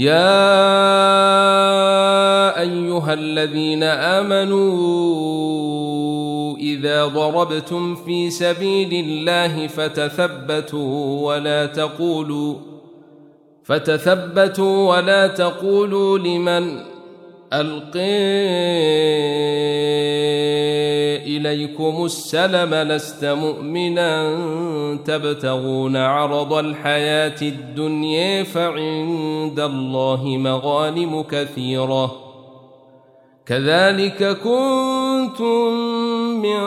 يا 0.00 0.40
أيها 2.60 3.14
الذين 3.14 3.82
آمنوا 3.82 4.60
إذا 6.56 7.06
ضربتم 7.06 7.94
في 7.94 8.30
سبيل 8.30 9.04
الله 9.04 9.66
فتثبتوا 9.66 11.26
ولا 11.26 11.66
تقولوا 11.66 12.54
فتثبتوا 13.64 14.96
ولا 14.96 15.26
تقولوا 15.26 16.18
لمن 16.18 16.89
ألقي 17.52 18.00
إليكم 21.36 22.04
السلم 22.04 22.74
لست 22.74 23.24
مؤمنا 23.24 24.36
تبتغون 25.04 25.96
عرض 25.96 26.52
الحياة 26.52 27.42
الدنيا 27.42 28.42
فعند 28.42 29.60
الله 29.60 30.24
مغانم 30.24 31.22
كثيرة. 31.22 32.16
كذلك 33.46 34.38
كنتم 34.38 35.72
من 36.42 36.60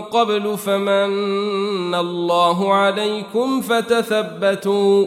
قبل 0.00 0.58
فمن 0.58 1.94
الله 1.94 2.74
عليكم 2.74 3.60
فتثبتوا 3.60 5.06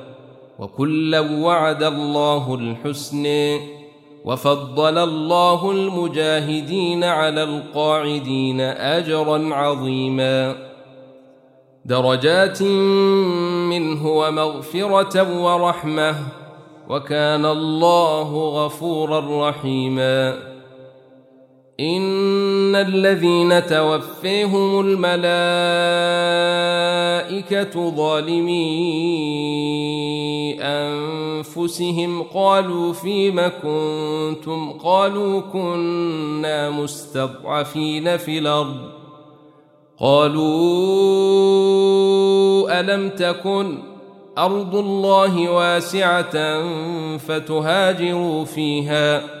وكلا 0.61 1.19
وعد 1.19 1.83
الله 1.83 2.55
الحسن 2.55 3.25
وفضل 4.25 4.97
الله 4.97 5.71
المجاهدين 5.71 7.03
على 7.03 7.43
القاعدين 7.43 8.61
أجرا 8.61 9.55
عظيما. 9.55 10.55
درجات 11.85 12.61
منه 13.73 14.07
ومغفرة 14.07 15.43
ورحمة 15.43 16.15
وكان 16.89 17.45
الله 17.45 18.49
غفورا 18.49 19.49
رحيما. 19.49 20.50
ان 21.79 22.75
الذين 22.75 23.65
توفيهم 23.65 24.79
الملائكه 24.79 25.31
ظالمي 27.89 28.61
انفسهم 30.61 32.23
قالوا 32.23 32.93
فيم 32.93 33.41
كنتم 33.47 34.71
قالوا 34.71 35.41
كنا 35.41 36.69
مستضعفين 36.69 38.17
في 38.17 38.39
الأرض 38.39 38.77
قالوا 39.99 40.41
الم 42.79 43.09
تكن 43.09 43.77
ارض 44.37 44.75
الله 44.75 45.49
واسعه 45.51 46.61
فتهاجروا 47.17 48.45
فيها 48.45 49.40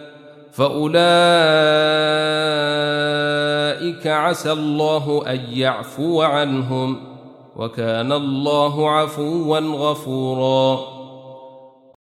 فاولئك 0.51 0.97
عسى 4.07 4.51
الله 4.51 5.23
ان 5.27 5.39
يعفو 5.53 6.21
عنهم 6.21 6.97
وكان 7.55 8.11
الله 8.11 8.89
عفوا 8.89 9.59
غفورا. 9.59 10.79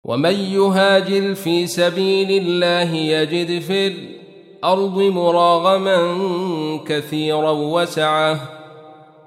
ومن 0.03 0.35
يهاجر 0.35 1.35
في 1.35 1.67
سبيل 1.67 2.43
الله 2.43 2.95
يجد 2.95 3.59
في 3.61 3.87
الأرض 3.87 4.99
مراغما 4.99 5.99
كثيرا 6.87 7.51
وسعه. 7.51 8.39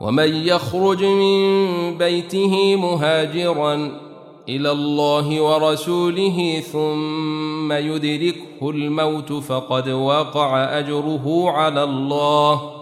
ومن 0.01 0.35
يخرج 0.47 1.05
من 1.05 1.99
بيته 1.99 2.77
مهاجرا 2.77 4.08
إلى 4.49 4.73
الله 4.73 5.41
ورسوله 5.41 6.61
ثم 6.61 7.73
يدركه 7.73 8.71
الموت 8.71 9.33
فقد 9.33 9.89
وقع 9.89 10.79
أجره 10.79 11.51
على 11.51 11.85
الله 11.85 12.73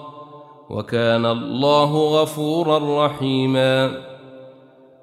وكان 0.70 1.26
الله 1.26 2.22
غفورا 2.22 3.06
رحيما. 3.06 4.02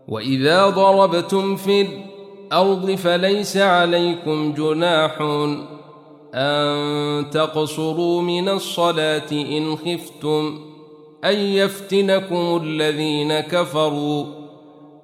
وإذا 0.07 0.69
ضربتم 0.69 1.55
في 1.55 1.81
الأرض 1.81 2.91
فليس 2.91 3.57
عليكم 3.57 4.53
جناح 4.53 5.21
أن 6.33 7.29
تقصروا 7.29 8.21
من 8.21 8.49
الصلاة 8.49 9.31
إن 9.31 9.75
خفتم 9.75 10.59
أن 11.23 11.35
يفتنكم 11.35 12.61
الذين 12.63 13.39
كفروا 13.39 14.42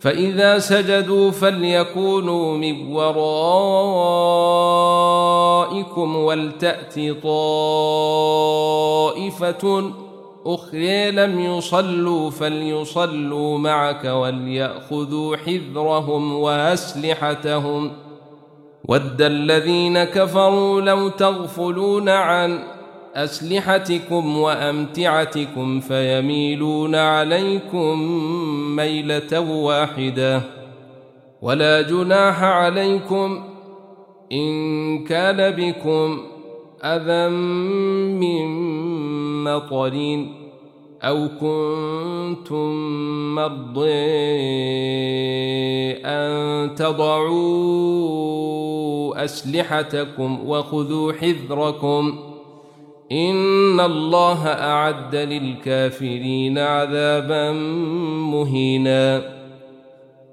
فإذا 0.00 0.58
سجدوا 0.58 1.30
فليكونوا 1.30 2.56
من 2.56 2.92
ورائكم 2.92 3.26
ولتأت 6.16 6.94
طائفة 7.22 8.32
أخرى 10.46 11.10
لم 11.10 11.40
يصلوا 11.40 12.30
فليصلوا 12.30 13.58
معك 13.58 14.04
وليأخذوا 14.04 15.36
حذرهم 15.36 16.38
وأسلحتهم. 16.38 17.92
ود 18.88 19.22
الذين 19.22 20.04
كفروا 20.04 20.80
لو 20.80 21.08
تغفلون 21.08 22.08
عن 22.08 22.77
أسلحتكم 23.14 24.38
وأمتعتكم 24.38 25.80
فيميلون 25.80 26.94
عليكم 26.94 28.02
ميلة 28.76 29.40
واحدة 29.40 30.42
ولا 31.42 31.82
جناح 31.82 32.42
عليكم 32.42 33.40
إن 34.32 35.04
كان 35.04 35.50
بكم 35.50 36.20
أذى 36.84 37.28
من 38.18 38.46
مطر 39.44 40.26
أو 41.02 41.28
كنتم 41.40 42.74
مرضي 43.34 43.88
أن 46.04 46.74
تضعوا 46.74 48.08
أسلحتكم 49.24 50.48
وخذوا 50.48 51.12
حذركم 51.12 52.18
ان 53.12 53.80
الله 53.80 54.46
اعد 54.46 55.16
للكافرين 55.16 56.58
عذابا 56.58 57.52
مهينا. 58.32 59.22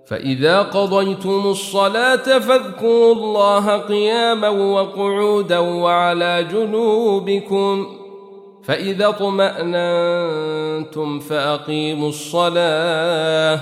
فاذا 0.08 0.62
قضيتم 0.62 1.42
الصلاه 1.46 2.40
فاذكروا 2.40 3.14
الله 3.14 3.78
قياما 3.78 4.50
وقعودا 4.50 5.60
وعلى 5.60 6.48
جنوبكم. 6.52 7.88
فاذا 8.64 9.10
اطماننتم 9.10 11.20
فاقيموا 11.20 12.10
الصلاه. 12.10 13.60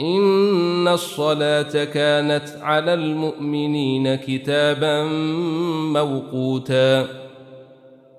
ان 0.00 0.88
الصلاه 0.88 1.84
كانت 1.84 2.48
على 2.62 2.94
المؤمنين 2.94 4.14
كتابا 4.14 5.04
موقوتا. 5.92 7.06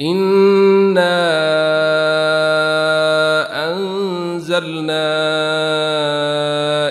إنا 0.00 1.16
أنزلنا 3.72 5.16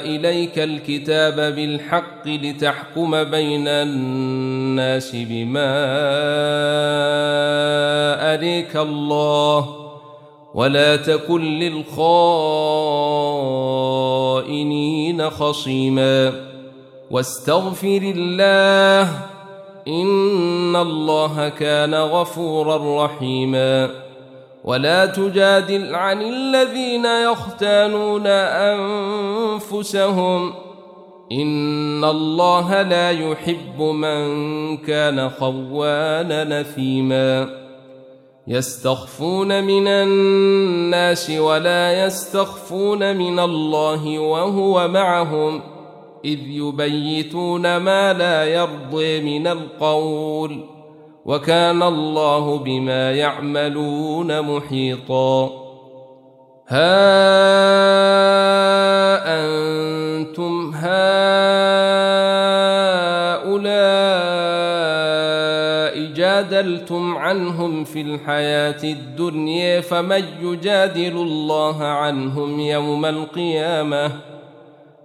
إليك 0.05 0.59
الكتاب 0.59 1.35
بالحق 1.55 2.27
لتحكم 2.27 3.23
بين 3.23 3.67
الناس 3.67 5.11
بما 5.15 5.75
أريك 8.33 8.75
الله 8.75 9.85
ولا 10.53 10.95
تكن 10.95 11.41
للخائنين 11.59 12.09
خصيما 15.29 16.31
واستغفر 17.11 18.13
الله 18.15 19.34
إن 19.88 20.75
الله 20.75 21.49
كان 21.49 21.95
غفورا 21.95 23.05
رحيما. 23.05 23.89
ولا 24.63 25.05
تجادل 25.05 25.95
عن 25.95 26.21
الذين 26.21 27.05
يختانون 27.05 28.27
انفسهم. 29.57 30.53
ان 31.31 32.03
الله 32.03 32.81
لا 32.81 33.11
يحب 33.11 33.81
من 33.81 34.77
كان 34.77 35.29
خوانا 35.29 36.61
نثيما 36.61 37.49
يستخفون 38.47 39.63
من 39.63 39.88
الناس 39.88 41.29
ولا 41.29 42.05
يستخفون 42.05 43.17
من 43.17 43.39
الله 43.39 44.19
وهو 44.19 44.88
معهم. 44.88 45.74
إذ 46.26 46.39
يبيتون 46.47 47.78
ما 47.78 48.13
لا 48.13 48.45
يرضي 48.45 49.21
من 49.21 49.47
القول 49.47 50.65
وكان 51.26 51.84
الله 51.84 52.57
بما 52.57 53.11
يعملون 53.11 54.41
محيطا. 54.41 55.51
ها 56.67 57.45
أنتم 59.26 60.71
هؤلاء 60.76 60.95
جادلتم 66.13 67.17
عنهم 67.17 67.84
في 67.84 68.01
الحياة 68.01 68.84
الدنيا 68.84 69.82
فمن 69.82 70.23
يجادل 70.41 71.17
الله 71.17 71.84
عنهم 71.84 72.59
يوم 72.59 73.05
القيامة؟ 73.05 74.34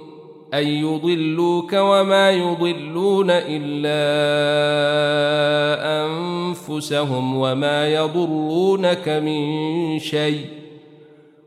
أن 0.54 0.66
يضلوك 0.66 1.72
وما 1.72 2.30
يضلون 2.30 3.26
إلا 3.30 3.98
أنفسهم 6.06 7.36
وما 7.36 7.88
يضرونك 7.88 9.08
من 9.08 9.98
شيء. 9.98 10.57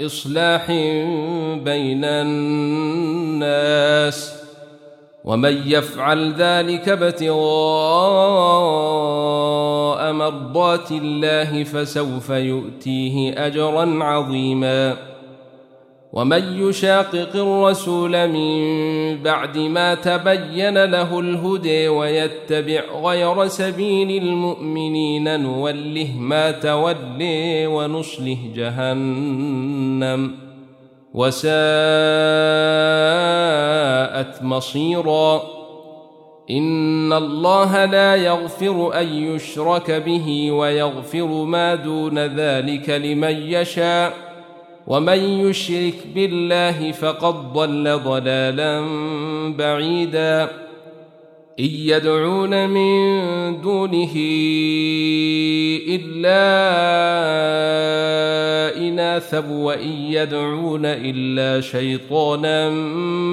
إصلاح 0.00 0.70
بين 1.64 2.04
الناس 2.04 3.62
ومن 5.24 5.62
يفعل 5.66 6.34
ذلك 6.34 6.88
ابتغاء 6.88 7.32
مرضات 10.12 10.92
الله 10.92 11.64
فسوف 11.64 12.30
يؤتيه 12.30 13.46
أجرا 13.46 14.04
عظيما 14.04 15.11
ومن 16.12 16.68
يشاقق 16.68 17.36
الرسول 17.36 18.28
من 18.28 19.22
بعد 19.22 19.58
ما 19.58 19.94
تبين 19.94 20.84
له 20.84 21.20
الهدى 21.20 21.88
ويتبع 21.88 22.82
غير 23.02 23.46
سبيل 23.46 24.22
المؤمنين 24.22 25.40
نوله 25.40 26.08
ما 26.18 26.50
تولي 26.50 27.66
ونصله 27.66 28.38
جهنم 28.54 30.34
وساءت 31.14 31.42
مصيرا. 34.42 35.42
إن 36.50 37.12
الله 37.12 37.84
لا 37.84 38.16
يغفر 38.16 39.00
أن 39.00 39.06
يشرك 39.08 39.90
به 39.90 40.52
ويغفر 40.52 41.26
ما 41.26 41.74
دون 41.74 42.18
ذلك 42.18 42.90
لمن 42.90 43.36
يشاء. 43.52 44.31
ومن 44.86 45.18
يشرك 45.18 45.94
بالله 46.14 46.92
فقد 46.92 47.52
ضل 47.52 47.98
ضلالا 48.04 48.80
بعيدا 49.58 50.42
ان 51.60 51.64
يدعون 51.64 52.68
من 52.68 53.60
دونه 53.60 54.12
الا 55.88 56.42
اناثا 58.88 59.44
وان 59.50 59.88
يدعون 59.88 60.86
الا 60.86 61.60
شيطانا 61.60 62.70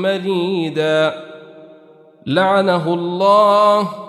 مريدا 0.02 1.24
لعنه 2.26 2.94
الله 2.94 4.09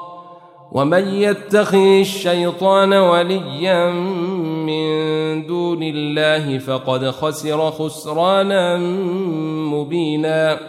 ومن 0.71 1.07
يتخذ 1.07 1.99
الشيطان 1.99 2.93
وليا 2.93 3.91
من 3.91 5.47
دون 5.47 5.83
الله 5.83 6.57
فقد 6.57 7.09
خسر 7.09 7.71
خسرانا 7.71 8.77
مبينا. 9.73 10.59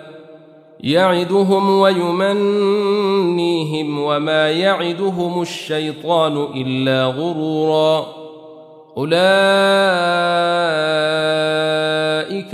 يعدهم 0.81 1.81
ويمنيهم 1.81 2.39
وما 3.99 4.51
يعدهم 4.51 5.43
الشيطان 5.43 6.47
إلا 6.57 7.05
غرورا. 7.07 8.07
أولئك 8.97 9.13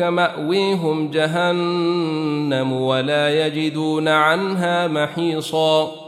مأويهم 0.00 1.10
جهنم 1.10 2.72
ولا 2.72 3.46
يجدون 3.46 4.08
عنها 4.08 4.86
محيصا. 4.86 6.07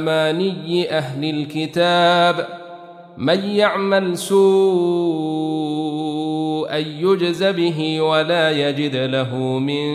أماني 0.00 0.90
أهل 0.90 1.24
الكتاب 1.24 2.46
من 3.16 3.44
يعمل 3.44 4.18
سوءا 4.18 4.40
يجز 6.76 7.44
به 7.44 8.00
ولا 8.00 8.50
يجد 8.50 8.96
له 8.96 9.36
من 9.58 9.86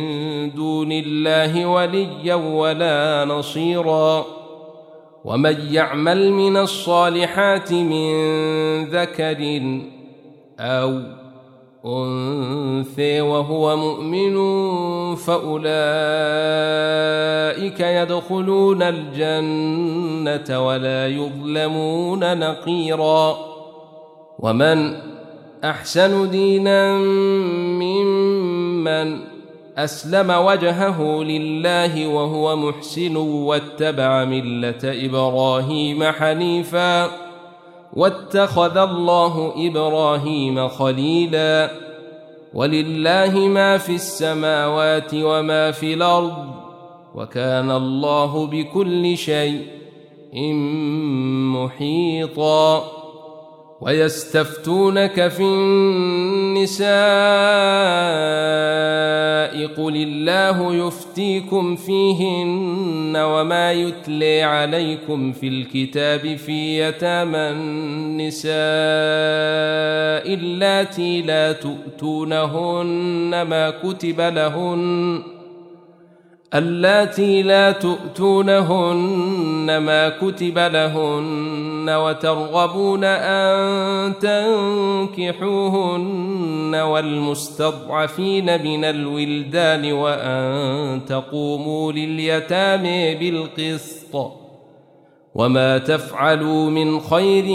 دون 0.51 0.91
الله 0.91 1.66
وليا 1.66 2.36
ولا 2.36 3.26
نصيرا 3.26 4.26
ومن 5.26 5.58
يعمل 5.72 6.32
من 6.32 6.58
الصالحات 6.58 7.74
من 7.74 8.16
ذكر 8.86 9.62
أو 10.60 11.01
أنثى 11.86 13.21
وهو 13.21 13.77
مؤمن 13.77 14.36
فأولئك 15.15 15.69
يدخلون 17.79 18.81
الجنة 18.83 20.67
ولا 20.67 21.07
يظلمون 21.07 22.39
نقيرا. 22.39 23.38
ومن 24.39 24.97
أحسن 25.63 26.29
دينا 26.29 26.97
ممن 27.77 29.19
أسلم 29.77 30.29
وجهه 30.29 31.23
لله 31.23 32.07
وهو 32.07 32.55
محسن 32.55 33.15
واتبع 33.15 34.25
ملة 34.25 34.79
إبراهيم 34.83 36.03
حنيفاً. 36.03 37.24
واتخذ 37.96 38.78
الله 38.78 39.54
إبراهيم 39.68 40.68
خليلا. 40.68 41.72
ولله 42.54 43.39
ما 43.39 43.78
في 43.78 43.96
السماوات 43.96 45.12
وما 45.14 45.72
في 45.72 45.93
الأرض 45.93 46.56
وكان 47.16 47.72
الله 47.72 48.48
بكل 48.48 49.18
شيء 49.18 49.62
محيطا. 51.54 52.95
ويستفتونك 53.82 55.28
في 55.28 55.43
النساء 55.43 56.86
قل 59.67 59.95
الله 59.95 60.76
يفتيكم 60.88 61.76
فيهن 61.76 63.15
وما 63.15 63.71
يتلي 63.71 64.43
عليكم 64.43 65.32
في 65.32 65.47
الكتاب 65.47 66.36
في 66.36 66.80
يتامى 66.80 67.38
النساء 67.38 68.55
اللاتي 70.34 71.21
لا 71.21 71.51
تؤتونهن 71.51 73.41
ما 73.41 73.69
كتب 73.69 74.21
لهن 74.21 75.23
اللاتي 76.53 77.41
لا 77.41 77.71
تؤتونهن 77.71 78.97
ما 79.78 80.09
كتب 80.09 80.57
لهن 80.57 81.74
وترغبون 81.89 83.03
أن 83.03 84.13
تنكحوهن 85.38 86.75
والمستضعفين 86.75 88.63
من 88.63 88.86
الولدان 88.86 89.93
وأن 89.93 91.05
تقوموا 91.05 91.91
لليتامى 91.91 93.15
بالقسط 93.15 94.31
وما 95.36 95.77
تفعلوا 95.77 96.69
من 96.69 96.99
خير 96.99 97.45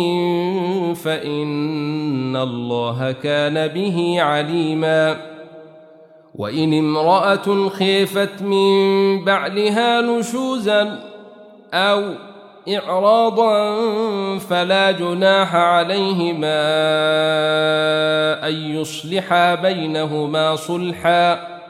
فإن 0.94 2.36
الله 2.36 3.12
كان 3.12 3.68
به 3.68 4.16
عليما 4.20 5.16
وإن 6.34 6.78
امرأة 6.78 7.68
خيفت 7.68 8.42
من 8.42 9.24
بعلها 9.24 10.00
نشوزا 10.00 10.98
أو 11.74 12.29
إعراضا 12.76 13.78
فلا 14.38 14.90
جناح 14.90 15.54
عليهما 15.54 16.60
أن 18.48 18.54
يصلحا 18.54 19.54
بينهما 19.54 20.56
صلحا 20.56 21.60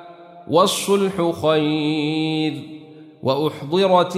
والصلح 0.48 1.30
خير 1.42 2.54
وأحضرت 3.22 4.16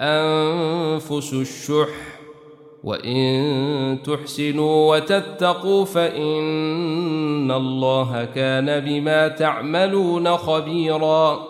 الأنفس 0.00 1.32
الشح 1.32 2.10
وإن 2.84 3.98
تحسنوا 4.04 4.96
وتتقوا 4.96 5.84
فإن 5.84 7.50
الله 7.50 8.24
كان 8.24 8.80
بما 8.80 9.28
تعملون 9.28 10.36
خبيرا 10.36 11.49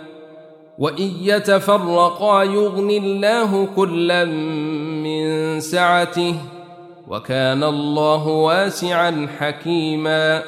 وان 0.81 1.11
يتفرقا 1.21 2.43
يغن 2.43 2.89
الله 2.89 3.67
كلا 3.75 4.25
من 4.25 5.59
سعته 5.59 6.35
وكان 7.07 7.63
الله 7.63 8.27
واسعا 8.27 9.27
حكيما 9.39 10.43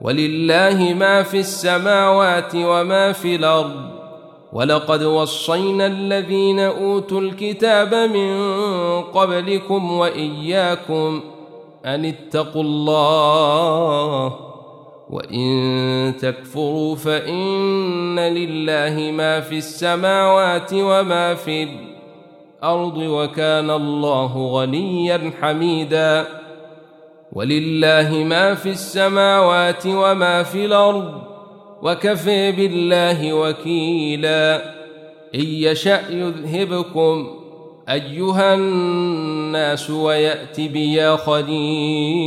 ولله 0.00 0.94
ما 0.98 1.22
في 1.22 1.40
السماوات 1.40 2.52
وما 2.54 3.12
في 3.12 3.36
الأرض 3.36 3.90
ولقد 4.52 5.02
وصينا 5.02 5.86
الذين 5.86 6.60
اوتوا 6.60 7.20
الكتاب 7.20 7.94
من 7.94 8.32
قبلكم 9.02 9.92
واياكم 9.92 11.20
ان 11.84 12.04
اتقوا 12.04 12.62
الله 12.62 14.36
وان 15.10 16.12
تكفروا 16.20 16.96
فان 16.96 18.18
لله 18.20 19.12
ما 19.12 19.40
في 19.40 19.58
السماوات 19.58 20.70
وما 20.72 21.34
في 21.34 21.62
الأرض 21.62 22.96
وكان 22.96 23.70
الله 23.70 24.46
غنيا 24.46 25.32
حميدا 25.40 26.26
ولله 27.32 28.24
ما 28.24 28.54
في 28.54 28.68
السماوات 28.68 29.86
وما 29.86 30.42
في 30.42 30.64
الأرض 30.64 31.22
وكفي 31.82 32.52
بالله 32.52 33.32
وكيلا 33.32 34.56
ان 35.34 35.40
يشا 35.40 36.00
يذهبكم 36.10 37.36
ايها 37.88 38.54
الناس 38.54 39.90
ويات 39.90 40.60
بياخذين 40.60 42.26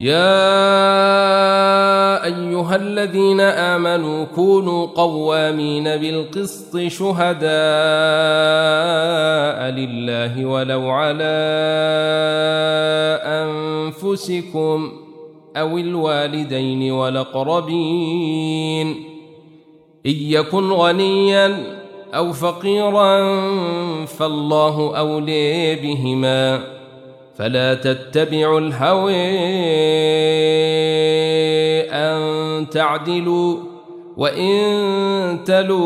يا 0.00 0.24
أيها 2.24 2.76
الذين 2.76 3.40
آمنوا 3.40 4.24
كونوا 4.24 4.86
قوامين 4.86 5.84
بالقسط 5.84 6.78
شهداء 6.78 7.50
لله 9.70 10.46
ولو 10.46 10.90
على 10.90 11.36
أنفسكم 13.24 14.92
أو 15.56 15.78
الوالدين 15.78 16.92
والأقربين. 16.92 18.86
إن 20.06 20.16
يكن 20.16 20.72
غنيا 20.72 21.56
أو 22.14 22.32
فقيرا 22.32 23.36
فالله 24.06 24.98
أولي 24.98 25.76
بهما. 25.76 26.79
فلا 27.40 27.74
تتبعوا 27.74 28.60
الهوى 28.60 29.14
أن 31.90 32.66
تعدلوا 32.70 33.56
وإن 34.16 35.44
تلوا 35.44 35.80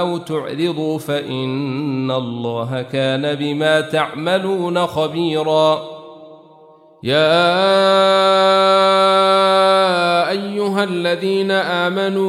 أو 0.00 0.16
تعرضوا 0.18 0.98
فإن 0.98 2.10
الله 2.10 2.82
كان 2.82 3.34
بما 3.34 3.80
تعملون 3.80 4.86
خبيراً 4.86 5.95
يا 7.02 7.26
أيها 10.30 10.84
الذين 10.84 11.50
آمنوا 11.50 12.26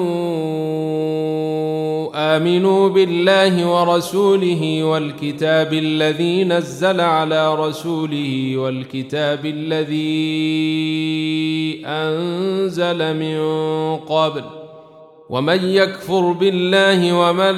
آمنوا 2.15 2.89
بالله 2.89 3.67
ورسوله 3.67 4.83
والكتاب 4.83 5.73
الذي 5.73 6.43
نزل 6.43 7.01
على 7.01 7.55
رسوله 7.55 8.57
والكتاب 8.57 9.45
الذي 9.45 9.97
أنزل 11.85 13.15
من 13.15 13.39
قبل 13.97 14.43
ومن 15.29 15.63
يكفر 15.63 16.31
بالله 16.31 17.13
وملائكته 17.13 17.57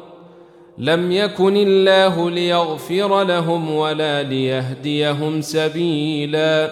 لم 0.81 1.11
يكن 1.11 1.57
الله 1.57 2.29
ليغفر 2.29 3.23
لهم 3.23 3.71
ولا 3.71 4.23
ليهديهم 4.23 5.41
سبيلا. 5.41 6.69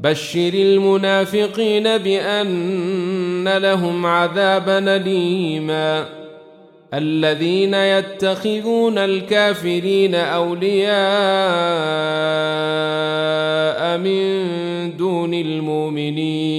بشر 0.00 0.50
المنافقين 0.54 1.98
بأن 1.98 3.48
لهم 3.48 4.06
عذابا 4.06 4.96
اليما. 4.96 6.06
الذين 6.94 7.74
يتخذون 7.74 8.98
الكافرين 8.98 10.14
أولياء 10.14 10.98
من 13.98 14.96
دون 14.96 15.34
المؤمنين. 15.34 16.58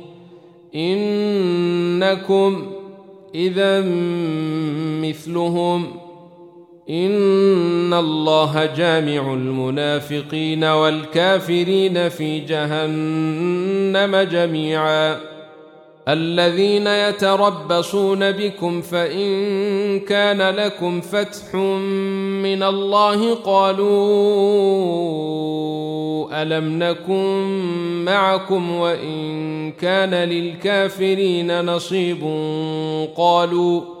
إنكم 0.75 2.71
إذا 3.35 3.81
مثلهم 5.01 5.87
إن 6.89 7.93
الله 7.93 8.65
جامع 8.65 9.33
المنافقين 9.33 10.63
والكافرين 10.63 12.09
في 12.09 12.39
جهنم 12.39 14.15
جميعا. 14.31 15.30
الذين 16.11 16.87
يتربصون 16.87 18.31
بكم 18.31 18.81
فإن 18.81 19.99
كان 19.99 20.41
لكم 20.41 21.01
فتح 21.01 21.55
من 22.43 22.63
الله 22.63 23.35
قالوا 23.35 23.91
ألم 26.41 26.83
نكن 26.83 28.05
معكم 28.05 28.71
وإن 28.71 29.71
كان 29.71 30.13
للكافرين 30.13 31.65
نصيب 31.65 32.21
قالوا 33.17 34.00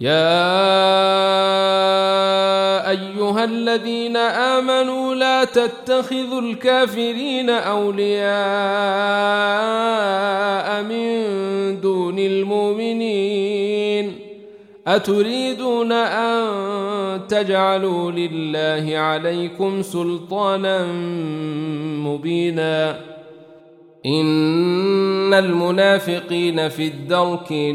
يا 0.00 0.40
أيها 2.90 3.44
الذين 3.44 4.16
آمنوا 4.16 5.14
لا 5.14 5.44
تتخذوا 5.44 6.40
الكافرين 6.40 7.50
أولياء 7.50 8.30
من 10.82 11.20
دون 11.80 12.18
المؤمنين 12.18 13.50
أتريدون 14.86 15.92
أن 15.92 17.26
تجعلوا 17.28 18.10
لله 18.10 18.98
عليكم 18.98 19.82
سلطانا 19.82 20.86
مبينا 22.06 23.00
إن 24.06 25.34
المنافقين 25.34 26.68
في 26.68 26.86
الدرك 26.86 27.74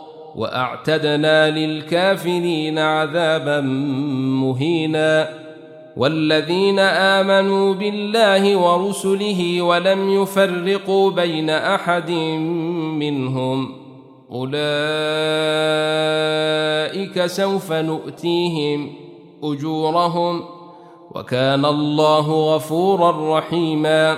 وأعتدنا 0.35 1.49
للكافرين 1.49 2.79
عذابا 2.79 3.61
مهينا 4.41 5.29
والذين 5.97 6.79
آمنوا 6.79 7.73
بالله 7.73 8.55
ورسله 8.55 9.61
ولم 9.61 10.09
يفرقوا 10.09 11.11
بين 11.11 11.49
أحد 11.49 12.11
منهم 13.01 13.75
أولئك 14.31 14.51
سوف 17.25 17.71
نؤتيهم 17.71 18.89
أجورهم 19.43 20.43
وكان 21.15 21.65
الله 21.65 22.55
غفورا 22.55 23.37
رحيما 23.37 24.17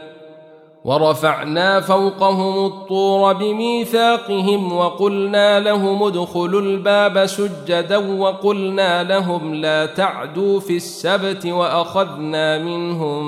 ورفعنا 0.83 1.81
فوقهم 1.81 2.65
الطور 2.65 3.33
بميثاقهم 3.33 4.77
وقلنا 4.77 5.59
لهم 5.59 6.03
ادخلوا 6.03 6.61
الباب 6.61 7.25
سجدا 7.25 8.19
وقلنا 8.19 9.03
لهم 9.03 9.55
لا 9.55 9.85
تعدوا 9.85 10.59
في 10.59 10.75
السبت 10.75 11.45
وأخذنا 11.45 12.57
منهم 12.57 13.25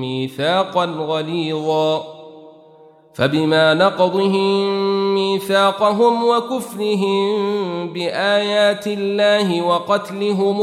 ميثاقا 0.00 0.84
غليظا. 0.84 2.16
فبما 3.14 3.74
نقضهم 3.74 4.74
ميثاقهم 5.14 6.24
وكفرهم 6.24 7.36
بآيات 7.92 8.86
الله 8.86 9.62
وقتلهم 9.62 10.62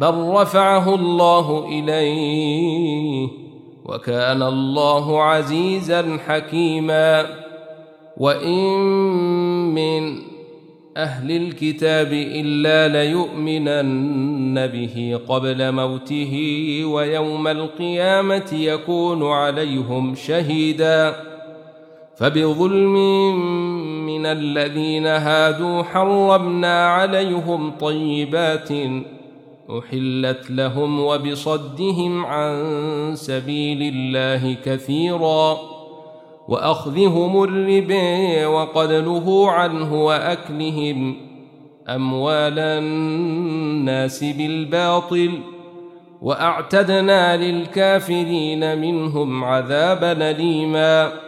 بل 0.00 0.14
رفعه 0.14 0.94
الله 0.94 1.66
إليه 1.68 3.28
وكان 3.84 4.42
الله 4.42 5.22
عزيزا 5.22 6.18
حكيما. 6.26 7.26
وإن 8.16 8.68
من 9.74 10.18
أهل 10.96 11.30
الكتاب 11.36 12.12
إلا 12.12 13.04
ليؤمنن 13.04 14.66
به 14.66 15.20
قبل 15.28 15.72
موته 15.72 16.34
ويوم 16.84 17.48
القيامة 17.48 18.50
يكون 18.52 19.30
عليهم 19.32 20.14
شهيدا. 20.14 21.14
فبظلم 22.16 22.96
من 24.06 24.26
الذين 24.26 25.06
هادوا 25.06 25.82
حرمنا 25.82 26.86
عليهم 26.86 27.70
طيبات 27.70 28.68
احلت 29.70 30.50
لهم 30.50 31.00
وبصدهم 31.00 32.26
عن 32.26 32.54
سبيل 33.14 33.94
الله 33.94 34.56
كثيرا 34.64 35.58
واخذهم 36.48 37.42
الربا 37.42 38.46
وقد 38.46 38.92
نهوا 38.92 39.50
عنه 39.50 40.04
واكلهم 40.04 41.16
اموال 41.88 42.58
الناس 42.58 44.24
بالباطل 44.24 45.38
واعتدنا 46.22 47.36
للكافرين 47.36 48.78
منهم 48.78 49.44
عذابا 49.44 50.30
اليما 50.30 51.27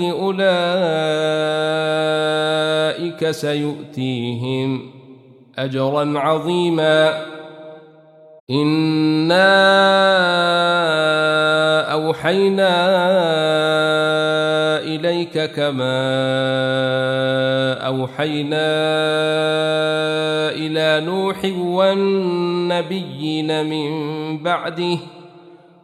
أولئك 0.00 0.50
سيؤتيهم 3.30 4.90
أجرا 5.58 6.18
عظيما. 6.18 7.26
إنا 8.50 9.48
أوحينا 11.92 12.74
إليك 14.78 15.50
كما 15.52 15.98
أوحينا 17.86 18.68
إلى 20.50 21.06
نوح 21.06 21.44
والنبيين 21.58 23.50
من 23.66 23.88
بعده 24.42 24.98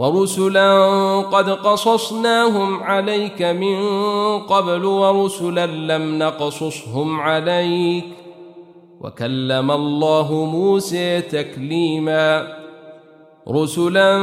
ورسلا 0.00 1.20
قد 1.20 1.50
قصصناهم 1.50 2.82
عليك 2.82 3.42
من 3.42 3.78
قبل 4.38 4.84
ورسلا 4.84 5.66
لم 5.66 6.18
نقصصهم 6.18 7.20
عليك 7.20 8.04
وكلم 9.00 9.70
الله 9.70 10.34
موسى 10.34 11.20
تكليما 11.20 12.46
رسلا 13.48 14.18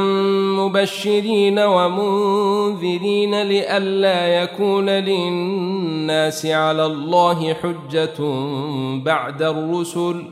مبشرين 0.56 1.58
ومنذرين 1.58 3.42
لئلا 3.42 4.42
يكون 4.42 4.90
للناس 4.90 6.46
على 6.46 6.86
الله 6.86 7.54
حجة 7.54 8.18
بعد 9.04 9.42
الرسل 9.42 10.24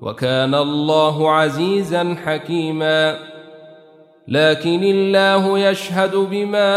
وكان 0.00 0.54
الله 0.54 1.30
عزيزا 1.30 2.16
حكيما 2.24 3.31
لكن 4.28 4.82
الله 4.82 5.58
يشهد 5.58 6.16
بما 6.16 6.72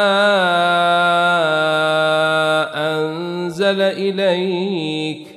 أنزل 2.75 3.81
إليك 3.81 5.27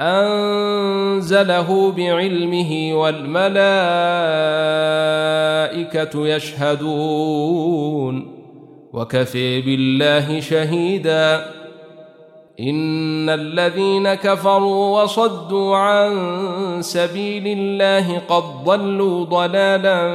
أنزله 0.00 1.92
بعلمه 1.92 2.94
والملائكة 2.94 3.52
يشهدون 6.26 7.62
وكفي 8.92 9.60
بالله 9.60 10.40
شهيدا. 10.40 11.62
إن 12.60 13.28
الذين 13.28 14.14
كفروا 14.14 15.02
وصدوا 15.02 15.76
عن 15.76 16.12
سبيل 16.80 17.58
الله 17.58 18.18
قد 18.18 18.42
ضلوا 18.64 19.24
ضلالا 19.24 20.14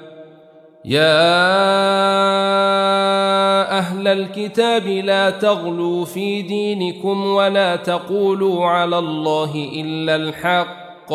يا 0.85 1.21
أهل 3.77 4.07
الكتاب 4.07 4.87
لا 4.87 5.29
تغلوا 5.29 6.05
في 6.05 6.41
دينكم 6.41 7.25
ولا 7.25 7.75
تقولوا 7.75 8.65
على 8.65 8.99
الله 8.99 9.69
إلا 9.73 10.15
الحق. 10.15 11.13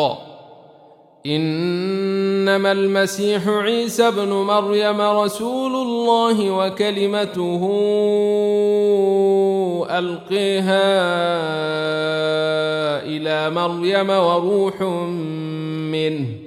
إنما 1.25 2.71
المسيح 2.71 3.47
عيسى 3.47 4.07
ابن 4.07 4.29
مريم 4.29 5.01
رسول 5.01 5.75
الله 5.75 6.51
وكلمته 6.51 7.61
ألقيها 9.89 10.87
إلى 13.03 13.49
مريم 13.49 14.09
وروح 14.09 14.81
منه. 15.91 16.46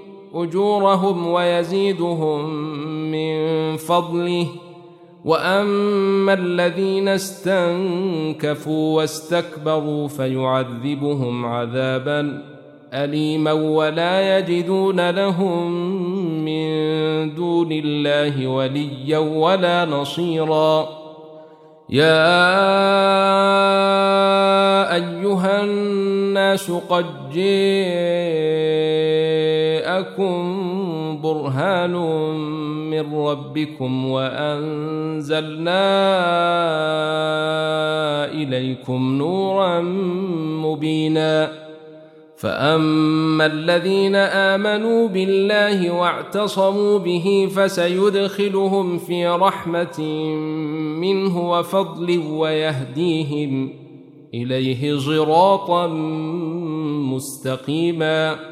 أجورهم 0.33 1.27
ويزيدهم 1.27 2.49
من 3.11 3.77
فضله. 3.77 4.47
وأما 5.25 6.33
الذين 6.33 7.07
استنكفوا 7.07 8.97
واستكبروا 8.97 10.07
فيعذبهم 10.07 11.45
عذابا 11.45 12.43
اليما 12.93 13.51
ولا 13.51 14.37
يجدون 14.37 15.09
لهم 15.09 15.71
من 16.45 17.35
دون 17.35 17.71
الله 17.71 18.47
وليا 18.47 19.17
ولا 19.17 19.85
نصيرا. 19.85 20.89
يا 21.89 22.41
أيها 24.95 25.63
الناس 25.63 26.71
قد 26.71 27.05
جاءكم 29.81 31.21
برهان 31.23 31.95
من 32.89 33.15
ربكم 33.15 34.05
وانزلنا 34.05 35.81
اليكم 38.25 39.17
نورا 39.17 39.81
مبينا 40.61 41.51
فاما 42.37 43.45
الذين 43.45 44.15
امنوا 44.15 45.07
بالله 45.07 45.91
واعتصموا 45.91 46.99
به 46.99 47.49
فسيدخلهم 47.55 48.97
في 48.97 49.27
رحمه 49.27 50.01
منه 50.99 51.51
وفضل 51.51 52.17
ويهديهم 52.17 53.73
اليه 54.33 54.97
صراطا 54.97 55.87
مستقيما 57.13 58.51